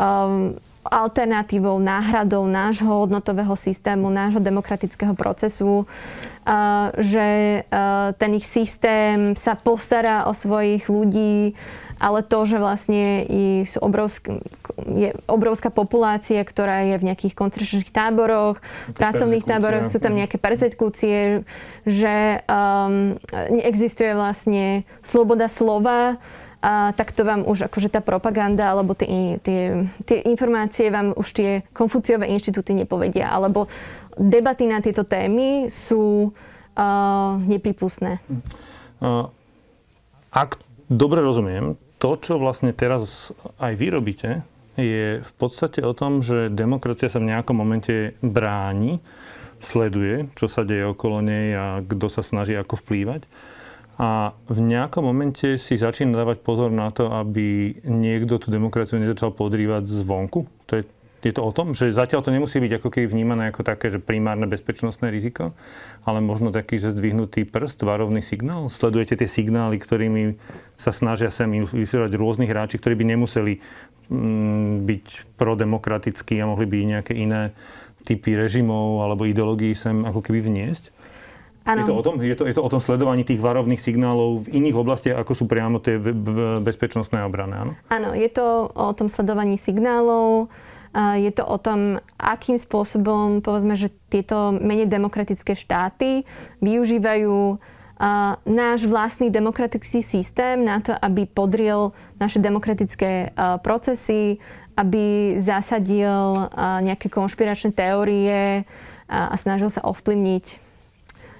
um, 0.00 0.56
alternatívou, 0.84 1.78
náhradou 1.78 2.46
nášho 2.46 2.90
hodnotového 2.90 3.54
systému, 3.56 4.10
nášho 4.10 4.42
demokratického 4.42 5.14
procesu, 5.14 5.86
uh, 5.86 6.90
že 6.98 7.62
uh, 7.66 8.10
ten 8.18 8.34
ich 8.34 8.46
systém 8.46 9.38
sa 9.38 9.54
postará 9.54 10.26
o 10.26 10.34
svojich 10.34 10.90
ľudí, 10.90 11.54
ale 12.02 12.26
to, 12.26 12.42
že 12.42 12.58
vlastne 12.58 13.30
sú 13.62 13.78
obrovsk, 13.78 14.26
je 14.90 15.14
obrovská 15.30 15.70
populácia, 15.70 16.42
ktorá 16.42 16.82
je 16.82 16.98
v 16.98 17.06
nejakých 17.06 17.38
koncentračných 17.38 17.94
táboroch, 17.94 18.58
pracovných 18.98 19.46
táboroch, 19.46 19.86
sú 19.86 20.02
tam 20.02 20.18
nejaké 20.18 20.34
persekúcie, 20.34 21.46
že 21.86 22.42
um, 22.50 23.14
neexistuje 23.54 24.18
vlastne 24.18 24.82
sloboda 25.06 25.46
slova, 25.46 26.18
a 26.62 26.94
tak 26.94 27.10
to 27.10 27.26
vám 27.26 27.42
už 27.42 27.66
akože 27.66 27.90
tá 27.90 27.98
propaganda 27.98 28.70
alebo 28.70 28.94
tie, 28.94 29.42
tie, 29.42 29.90
tie 30.06 30.18
informácie 30.30 30.94
vám 30.94 31.10
už 31.18 31.28
tie 31.34 31.50
konfuciové 31.74 32.30
inštitúty 32.30 32.70
nepovedia. 32.78 33.34
Alebo 33.34 33.66
debaty 34.14 34.70
na 34.70 34.78
tieto 34.78 35.02
témy 35.02 35.66
sú 35.66 36.30
uh, 36.30 37.34
nepripustné. 37.50 38.22
Uh, 39.02 39.26
ak 40.30 40.62
dobre 40.86 41.18
rozumiem, 41.18 41.74
to, 41.98 42.14
čo 42.22 42.38
vlastne 42.38 42.70
teraz 42.70 43.34
aj 43.58 43.72
vy 43.74 43.86
robíte, 43.90 44.30
je 44.78 45.20
v 45.20 45.32
podstate 45.36 45.82
o 45.82 45.92
tom, 45.92 46.22
že 46.22 46.46
demokracia 46.46 47.10
sa 47.10 47.18
v 47.18 47.34
nejakom 47.34 47.58
momente 47.58 48.14
bráni, 48.22 49.02
sleduje, 49.62 50.26
čo 50.34 50.50
sa 50.50 50.66
deje 50.66 50.90
okolo 50.90 51.22
nej 51.22 51.54
a 51.54 51.64
kto 51.82 52.06
sa 52.10 52.22
snaží 52.22 52.54
ako 52.58 52.82
vplývať. 52.82 53.26
A 54.02 54.34
v 54.50 54.58
nejakom 54.58 55.06
momente 55.06 55.62
si 55.62 55.78
začína 55.78 56.26
dávať 56.26 56.42
pozor 56.42 56.74
na 56.74 56.90
to, 56.90 57.06
aby 57.06 57.78
niekto 57.86 58.42
tú 58.42 58.50
demokraciu 58.50 58.98
nezačal 58.98 59.30
podrývať 59.30 59.86
zvonku. 59.86 60.50
To 60.66 60.72
je 60.74 60.82
je 61.22 61.30
to 61.30 61.46
o 61.46 61.54
tom, 61.54 61.70
že 61.70 61.94
zatiaľ 61.94 62.26
to 62.26 62.34
nemusí 62.34 62.58
byť 62.58 62.82
ako 62.82 62.88
keby 62.90 63.06
vnímané 63.06 63.54
ako 63.54 63.62
také, 63.62 63.94
že 63.94 64.02
primárne 64.02 64.50
bezpečnostné 64.50 65.06
riziko, 65.06 65.54
ale 66.02 66.18
možno 66.18 66.50
taký, 66.50 66.82
že 66.82 66.90
zdvihnutý 66.90 67.46
prst, 67.46 67.86
varovný 67.86 68.18
signál. 68.18 68.66
Sledujete 68.66 69.14
tie 69.14 69.30
signály, 69.30 69.78
ktorými 69.78 70.34
sa 70.74 70.90
snažia 70.90 71.30
sem 71.30 71.62
vysielať 71.62 72.18
rôznych 72.18 72.50
hráči, 72.50 72.82
ktorí 72.82 72.98
by 72.98 73.14
nemuseli 73.14 73.62
mm, 74.10 74.82
byť 74.82 75.06
prodemokratickí 75.38 76.42
a 76.42 76.50
mohli 76.50 76.66
by 76.66 76.98
nejaké 76.98 77.14
iné 77.14 77.54
typy 78.02 78.34
režimov 78.34 79.06
alebo 79.06 79.22
ideológií 79.22 79.78
sem 79.78 80.02
ako 80.02 80.26
keby 80.26 80.42
vniesť. 80.42 80.90
Ano. 81.62 81.82
Je 81.82 81.86
to, 81.86 81.94
o 81.94 82.02
tom, 82.02 82.14
je, 82.18 82.34
to, 82.34 82.42
je 82.42 82.54
to 82.58 82.62
o 82.62 82.70
tom 82.70 82.82
sledovaní 82.82 83.22
tých 83.22 83.38
varovných 83.38 83.78
signálov 83.78 84.50
v 84.50 84.58
iných 84.58 84.74
oblastiach, 84.74 85.22
ako 85.22 85.32
sú 85.38 85.44
priamo 85.46 85.78
tie 85.78 85.94
bezpečnostné 86.58 87.22
obrany, 87.22 87.54
áno? 87.54 87.72
Áno, 87.86 88.18
je 88.18 88.26
to 88.26 88.66
o 88.74 88.90
tom 88.98 89.06
sledovaní 89.06 89.54
signálov, 89.54 90.50
je 90.92 91.30
to 91.30 91.46
o 91.46 91.56
tom, 91.62 92.02
akým 92.18 92.58
spôsobom, 92.58 93.40
povedzme, 93.40 93.78
že 93.78 93.94
tieto 94.10 94.52
menej 94.52 94.90
demokratické 94.90 95.54
štáty 95.54 96.26
využívajú 96.60 97.62
náš 98.42 98.90
vlastný 98.90 99.30
demokratický 99.30 100.02
systém 100.02 100.66
na 100.66 100.82
to, 100.82 100.90
aby 100.90 101.30
podriel 101.30 101.94
naše 102.18 102.42
demokratické 102.42 103.30
procesy, 103.62 104.42
aby 104.74 105.38
zasadil 105.38 106.50
nejaké 106.82 107.06
konšpiračné 107.06 107.70
teórie 107.70 108.66
a 109.06 109.34
snažil 109.38 109.70
sa 109.70 109.86
ovplyvniť 109.86 110.71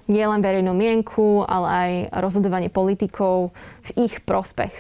nielen 0.06 0.40
verejnú 0.42 0.72
mienku, 0.74 1.44
ale 1.46 1.68
aj 1.68 1.90
rozhodovanie 2.18 2.70
politikov 2.72 3.54
v 3.90 4.08
ich 4.08 4.22
prospech. 4.22 4.72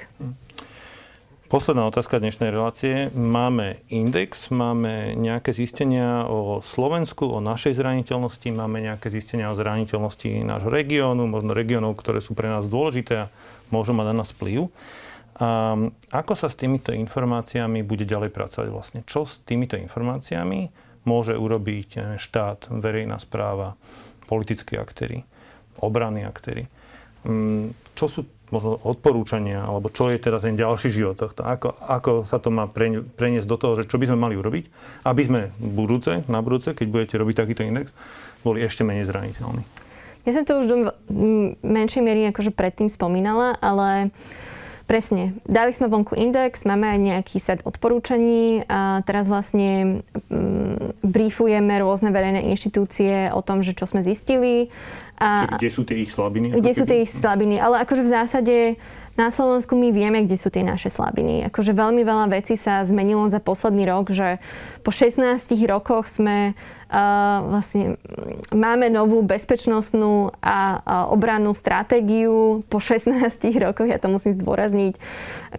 Posledná 1.52 1.84
otázka 1.84 2.16
dnešnej 2.16 2.48
relácie. 2.48 3.12
Máme 3.12 3.84
index, 3.92 4.48
máme 4.48 5.12
nejaké 5.12 5.52
zistenia 5.52 6.24
o 6.24 6.64
Slovensku, 6.64 7.28
o 7.28 7.44
našej 7.44 7.76
zraniteľnosti, 7.76 8.48
máme 8.48 8.80
nejaké 8.80 9.12
zistenia 9.12 9.52
o 9.52 9.58
zraniteľnosti 9.58 10.32
nášho 10.48 10.72
regiónu, 10.72 11.28
možno 11.28 11.52
regiónov, 11.52 12.00
ktoré 12.00 12.24
sú 12.24 12.32
pre 12.32 12.48
nás 12.48 12.64
dôležité 12.72 13.28
a 13.28 13.30
môžu 13.68 13.92
mať 13.92 14.16
na 14.16 14.24
nás 14.24 14.32
vplyv. 14.32 14.72
A 15.36 15.76
ako 16.08 16.32
sa 16.32 16.48
s 16.48 16.56
týmito 16.56 16.88
informáciami 16.88 17.84
bude 17.84 18.08
ďalej 18.08 18.32
pracovať 18.32 18.68
vlastne? 18.72 19.00
Čo 19.04 19.28
s 19.28 19.36
týmito 19.44 19.76
informáciami 19.76 20.72
môže 21.04 21.36
urobiť 21.36 22.16
štát, 22.16 22.72
verejná 22.72 23.20
správa, 23.20 23.76
politickí 24.32 24.80
aktéry, 24.80 25.28
obranní 25.84 26.24
aktéry? 26.24 26.72
Mm, 27.28 27.76
čo 27.92 28.08
sú 28.08 28.20
možno 28.52 28.76
odporúčania, 28.84 29.64
alebo 29.64 29.88
čo 29.88 30.12
je 30.12 30.20
teda 30.20 30.40
ten 30.40 30.56
ďalší 30.56 30.92
život 30.92 31.16
tohto, 31.16 31.40
ako, 31.40 31.72
ako 31.80 32.12
sa 32.28 32.36
to 32.36 32.52
má 32.52 32.68
preniesť 32.68 33.48
do 33.48 33.56
toho, 33.56 33.72
že 33.80 33.88
čo 33.88 33.96
by 33.96 34.12
sme 34.12 34.20
mali 34.20 34.36
urobiť, 34.36 34.64
aby 35.08 35.22
sme 35.24 35.40
budúce, 35.56 36.20
na 36.28 36.44
budúce, 36.44 36.76
keď 36.76 36.86
budete 36.92 37.14
robiť 37.16 37.36
takýto 37.36 37.64
index, 37.64 37.96
boli 38.44 38.60
ešte 38.60 38.84
menej 38.84 39.08
zraniteľní. 39.08 39.64
Ja 40.28 40.30
som 40.36 40.44
to 40.46 40.62
už 40.62 40.66
do 40.68 40.76
menšej 41.64 42.02
miery 42.04 42.28
akože 42.30 42.54
predtým 42.54 42.92
spomínala, 42.92 43.58
ale 43.58 44.14
Presne. 44.92 45.32
Dali 45.48 45.72
sme 45.72 45.88
vonku 45.88 46.12
index, 46.12 46.68
máme 46.68 46.84
aj 46.84 46.98
nejaký 47.00 47.40
set 47.40 47.64
odporúčaní 47.64 48.68
a 48.68 49.00
teraz 49.08 49.24
vlastne 49.24 50.04
mm, 50.28 51.00
briefujeme 51.00 51.80
rôzne 51.80 52.12
verejné 52.12 52.44
inštitúcie 52.52 53.32
o 53.32 53.40
tom, 53.40 53.64
že 53.64 53.72
čo 53.72 53.88
sme 53.88 54.04
zistili. 54.04 54.68
A, 55.16 55.48
Čiže 55.48 55.56
kde 55.56 55.70
sú 55.72 55.82
tie 55.88 55.96
ich 56.04 56.12
slabiny? 56.12 56.52
Kde 56.52 56.72
sú 56.76 56.84
tie 56.84 57.08
ich 57.08 57.12
slabiny, 57.16 57.56
ale 57.56 57.80
akože 57.88 58.04
v 58.04 58.12
zásade 58.12 58.56
na 59.12 59.28
Slovensku 59.28 59.76
my 59.76 59.92
vieme, 59.92 60.24
kde 60.24 60.40
sú 60.40 60.48
tie 60.48 60.64
naše 60.64 60.88
slabiny. 60.88 61.44
Akože 61.52 61.76
veľmi 61.76 62.00
veľa 62.00 62.32
vecí 62.32 62.56
sa 62.56 62.80
zmenilo 62.80 63.28
za 63.28 63.44
posledný 63.44 63.84
rok, 63.84 64.08
že 64.08 64.40
po 64.80 64.88
16 64.88 65.44
rokoch 65.68 66.08
sme 66.08 66.56
uh, 66.56 67.36
vlastne 67.44 68.00
máme 68.56 68.88
novú 68.88 69.20
bezpečnostnú 69.20 70.32
a, 70.40 70.40
a 70.40 70.56
obrannú 71.12 71.52
stratégiu 71.52 72.64
po 72.72 72.80
16 72.80 73.36
rokoch, 73.60 73.92
ja 73.92 74.00
to 74.00 74.08
musím 74.08 74.32
zdôrazniť, 74.32 74.96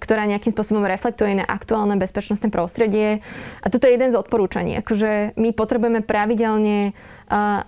ktorá 0.02 0.26
nejakým 0.26 0.50
spôsobom 0.50 0.86
reflektuje 0.89 1.38
na 1.38 1.46
aktuálne 1.46 1.94
bezpečnostné 2.02 2.50
prostredie. 2.50 3.22
A 3.62 3.70
toto 3.70 3.86
je 3.86 3.94
jeden 3.94 4.10
z 4.10 4.18
odporúčaní. 4.18 4.82
Akože 4.82 5.38
my 5.38 5.54
potrebujeme 5.54 6.02
pravidelne 6.02 6.98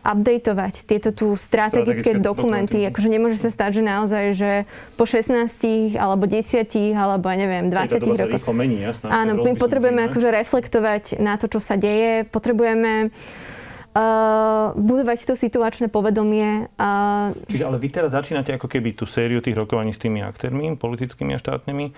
updateovať 0.06 0.86
tieto 0.86 1.10
tu 1.10 1.34
strategické, 1.40 2.22
dokumenty. 2.22 2.78
dokumenty. 2.78 2.90
Akože 2.94 3.10
nemôže 3.10 3.38
sa 3.42 3.50
stať, 3.50 3.82
že 3.82 3.84
naozaj, 3.84 4.24
že 4.38 4.52
po 4.94 5.10
16 5.10 5.98
alebo 5.98 6.30
10 6.30 6.70
alebo 6.94 7.26
neviem, 7.34 7.74
20 7.74 7.98
rokoch. 8.04 8.46
To 8.46 8.54
mení, 8.54 8.86
jasná, 8.86 9.10
Áno, 9.10 9.42
my 9.42 9.58
potrebujeme 9.58 10.06
akože 10.12 10.30
reflektovať 10.30 11.04
na 11.18 11.42
to, 11.42 11.50
čo 11.50 11.58
sa 11.58 11.76
deje. 11.80 12.28
Potrebujeme 12.30 13.10
Uh, 13.96 14.76
budovať 14.76 15.24
to 15.24 15.40
situačné 15.40 15.88
povedomie. 15.88 16.68
Uh, 16.76 17.32
Čiže 17.48 17.64
ale 17.64 17.80
vy 17.80 17.88
teraz 17.88 18.12
začínate 18.12 18.52
ako 18.52 18.68
keby 18.68 18.92
tú 18.92 19.08
sériu 19.08 19.40
tých 19.40 19.56
rokovaní 19.56 19.96
s 19.96 20.04
tými 20.04 20.20
aktérmi, 20.20 20.76
politickými 20.76 21.32
a 21.32 21.40
štátnymi 21.40 21.96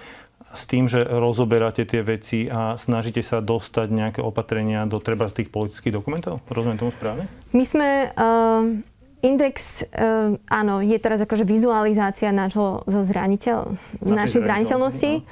s 0.57 0.65
tým, 0.65 0.89
že 0.89 1.05
rozoberáte 1.05 1.85
tie 1.85 2.01
veci 2.01 2.49
a 2.49 2.73
snažíte 2.75 3.21
sa 3.21 3.39
dostať 3.39 3.87
nejaké 3.93 4.19
opatrenia 4.25 4.89
do 4.89 4.97
treba 4.97 5.29
z 5.29 5.43
tých 5.45 5.49
politických 5.53 5.93
dokumentov? 5.93 6.41
Rozumiem 6.49 6.81
tomu 6.81 6.91
správne? 6.91 7.29
My 7.53 7.63
sme... 7.63 7.87
Uh, 8.17 8.81
Index, 9.17 9.81
uh, 9.81 10.37
áno, 10.45 10.77
je 10.85 10.93
teraz 11.01 11.17
akože 11.17 11.41
vizualizácia 11.41 12.29
nášho 12.29 12.85
zraniteľ, 12.85 13.73
našej 14.05 14.45
zraniteľnosti. 14.45 15.25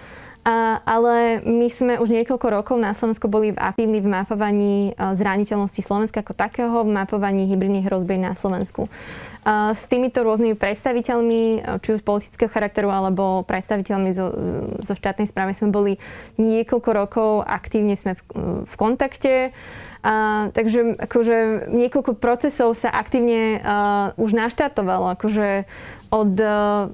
Ale 0.46 1.42
my 1.42 1.68
sme 1.74 1.94
už 1.98 2.14
niekoľko 2.14 2.48
rokov 2.54 2.78
na 2.78 2.94
Slovensku 2.94 3.26
boli 3.26 3.50
aktívni 3.58 3.98
v 3.98 4.14
mapovaní 4.14 4.94
zraniteľnosti 4.94 5.82
Slovenska 5.82 6.22
ako 6.22 6.38
takého, 6.38 6.86
v 6.86 6.94
mapovaní 6.94 7.50
hybridných 7.50 7.90
hrozby 7.90 8.22
na 8.22 8.38
Slovensku 8.38 8.86
s 9.46 9.86
týmito 9.86 10.26
rôznymi 10.26 10.58
predstaviteľmi, 10.58 11.42
či 11.86 11.90
už 11.94 12.02
politického 12.02 12.50
charakteru, 12.50 12.90
alebo 12.90 13.46
predstaviteľmi 13.46 14.10
zo, 14.10 14.34
zo 14.82 14.94
štátnej 14.98 15.30
správy 15.30 15.54
sme 15.54 15.70
boli 15.70 15.94
niekoľko 16.42 16.90
rokov, 16.90 17.30
aktívne 17.46 17.94
sme 17.94 18.18
v, 18.18 18.22
v 18.66 18.74
kontakte. 18.74 19.54
A, 20.06 20.50
takže 20.54 20.98
akože 20.98 21.70
niekoľko 21.74 22.18
procesov 22.18 22.78
sa 22.78 22.94
aktívne 22.94 23.58
uh, 23.58 24.14
už 24.18 24.38
naštartovalo. 24.38 25.14
Akože 25.14 25.66
od 26.16 26.32
uh, 26.40 26.88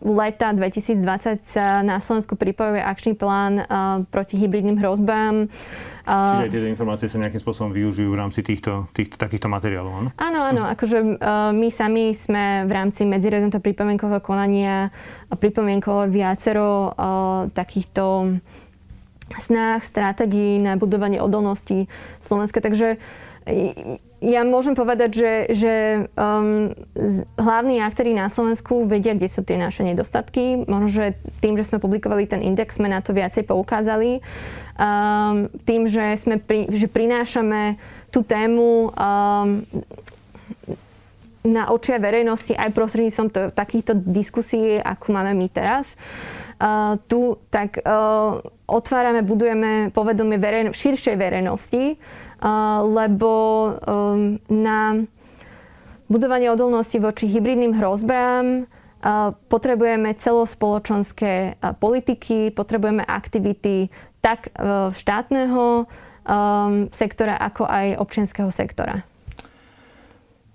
leta 0.00 0.56
2020 0.56 1.44
sa 1.44 1.84
na 1.84 2.00
Slovensku 2.00 2.40
pripojuje 2.40 2.80
akčný 2.80 3.12
plán 3.12 3.60
uh, 3.60 3.66
proti 4.08 4.40
hybridným 4.40 4.80
hrozbám. 4.80 5.52
Čiže 6.02 6.46
aj 6.48 6.50
tieto 6.50 6.66
informácie 6.66 7.06
sa 7.06 7.22
nejakým 7.22 7.38
spôsobom 7.38 7.70
využijú 7.70 8.10
v 8.10 8.18
rámci 8.18 8.42
týchto, 8.42 8.90
týchto 8.90 9.14
takýchto 9.20 9.46
materiálov, 9.46 9.92
áno? 9.94 10.08
Áno, 10.18 10.40
áno. 10.42 10.62
Uh-huh. 10.66 10.74
Akože 10.74 10.98
my 11.54 11.68
sami 11.70 12.10
sme 12.10 12.66
v 12.66 12.72
rámci 12.74 13.06
medzirezonto 13.06 13.62
pripomienkového 13.62 14.18
konania 14.18 14.90
pripomienkovali 15.30 16.10
viacero 16.10 16.90
takýchto 17.54 18.34
snách, 19.38 19.86
stratégií 19.86 20.58
na 20.58 20.74
budovanie 20.74 21.22
odolnosti 21.22 21.86
Slovenska. 22.18 22.58
Takže 22.58 22.98
ja 24.22 24.46
môžem 24.46 24.78
povedať, 24.78 25.10
že, 25.18 25.32
že 25.50 25.72
um, 26.14 26.70
hlavní 27.34 27.82
aktéri 27.82 28.14
na 28.14 28.30
Slovensku 28.30 28.86
vedia, 28.86 29.18
kde 29.18 29.26
sú 29.26 29.42
tie 29.42 29.58
naše 29.58 29.82
nedostatky. 29.82 30.62
Možno, 30.70 30.88
že 30.88 31.18
tým, 31.42 31.58
že 31.58 31.66
sme 31.66 31.82
publikovali 31.82 32.30
ten 32.30 32.38
index, 32.38 32.78
sme 32.78 32.86
na 32.86 33.02
to 33.02 33.10
viacej 33.10 33.42
poukázali. 33.42 34.22
Um, 34.78 35.50
tým, 35.66 35.90
že, 35.90 36.14
sme 36.14 36.38
pri, 36.38 36.70
že 36.70 36.86
prinášame 36.86 37.82
tú 38.14 38.22
tému 38.22 38.94
um, 38.94 39.66
na 41.42 41.74
očia 41.74 41.98
verejnosti 41.98 42.54
aj 42.54 42.70
prostredníctvom 42.70 43.28
to, 43.30 43.40
takýchto 43.50 43.98
diskusí, 43.98 44.78
ako 44.78 45.10
máme 45.10 45.34
my 45.34 45.46
teraz. 45.50 45.98
Uh, 46.62 46.94
tu 47.10 47.34
tak 47.50 47.82
uh, 47.82 48.38
otvárame, 48.70 49.26
budujeme 49.26 49.90
povedomie 49.90 50.38
verejno, 50.38 50.70
širšej 50.70 51.16
verejnosti 51.18 51.98
lebo 52.82 53.32
um, 53.86 54.38
na 54.50 54.98
budovanie 56.10 56.50
odolnosti 56.50 56.98
voči 56.98 57.30
hybridným 57.30 57.78
hrozbám 57.78 58.66
potrebujeme 59.50 60.14
celospoločenské 60.14 61.58
politiky, 61.82 62.54
potrebujeme 62.54 63.02
aktivity 63.02 63.90
tak 64.22 64.54
štátneho 64.94 65.90
sektora, 66.94 67.34
ako 67.34 67.66
aj 67.66 67.98
občianského 67.98 68.50
sektora. 68.54 69.02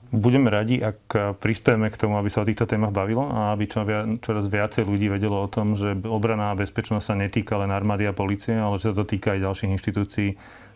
Budeme 0.08 0.48
radi, 0.48 0.80
ak 0.80 1.36
prispieme 1.44 1.92
k 1.92 2.00
tomu, 2.00 2.16
aby 2.16 2.32
sa 2.32 2.40
o 2.40 2.48
týchto 2.48 2.64
témach 2.64 2.96
bavilo 2.96 3.28
a 3.28 3.52
aby 3.52 3.68
čo, 3.68 3.84
čoraz 4.24 4.48
viacej 4.48 4.88
ľudí 4.88 5.12
vedelo 5.12 5.44
o 5.44 5.52
tom, 5.52 5.76
že 5.76 6.00
obrana 6.08 6.56
a 6.56 6.60
bezpečnosť 6.60 7.04
sa 7.04 7.16
netýka 7.20 7.60
len 7.60 7.68
armády 7.76 8.08
a 8.08 8.16
policie, 8.16 8.56
ale 8.56 8.80
že 8.80 8.96
sa 8.96 9.04
to 9.04 9.04
týka 9.04 9.36
aj 9.36 9.44
ďalších 9.44 9.74
inštitúcií 9.76 10.30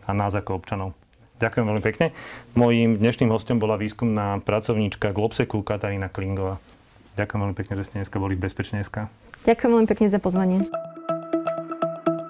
a 0.04 0.10
nás 0.12 0.36
ako 0.36 0.60
občanov. 0.60 0.92
Ďakujem 1.40 1.64
veľmi 1.64 1.82
pekne. 1.82 2.06
Mojím 2.54 3.00
dnešným 3.00 3.32
hostom 3.32 3.56
bola 3.56 3.80
výskumná 3.80 4.38
pracovníčka 4.44 5.16
Globseku 5.16 5.64
Katarína 5.64 6.12
Klingová. 6.12 6.60
Ďakujem 7.16 7.40
veľmi 7.40 7.56
pekne, 7.56 7.74
že 7.80 7.88
ste 7.88 8.04
dneska 8.04 8.20
boli 8.20 8.36
v 8.36 8.44
Bezpečne.sk. 8.46 9.08
Ďakujem 9.48 9.70
veľmi 9.74 9.88
pekne 9.88 10.06
za 10.12 10.20
pozvanie. 10.20 10.68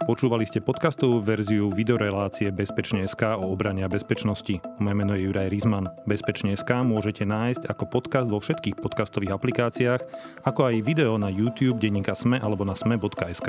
Počúvali 0.03 0.43
ste 0.43 0.59
podcastovú 0.59 1.23
verziu 1.23 1.71
videorelácie 1.71 2.51
Bezpečne.sk 2.51 3.39
o 3.39 3.55
obrane 3.55 3.87
a 3.87 3.89
bezpečnosti. 3.89 4.59
Moje 4.83 4.95
meno 4.99 5.15
je 5.15 5.31
Juraj 5.31 5.47
Rizman. 5.47 5.95
Bezpečne.sk 6.11 6.83
môžete 6.83 7.23
nájsť 7.23 7.71
ako 7.71 7.85
podcast 7.87 8.27
vo 8.27 8.43
všetkých 8.43 8.83
podcastových 8.83 9.39
aplikáciách, 9.39 10.03
ako 10.43 10.75
aj 10.75 10.83
video 10.83 11.15
na 11.23 11.31
YouTube, 11.31 11.79
denníka 11.79 12.19
Sme 12.19 12.43
alebo 12.43 12.67
na 12.67 12.75
sme.sk. 12.75 13.49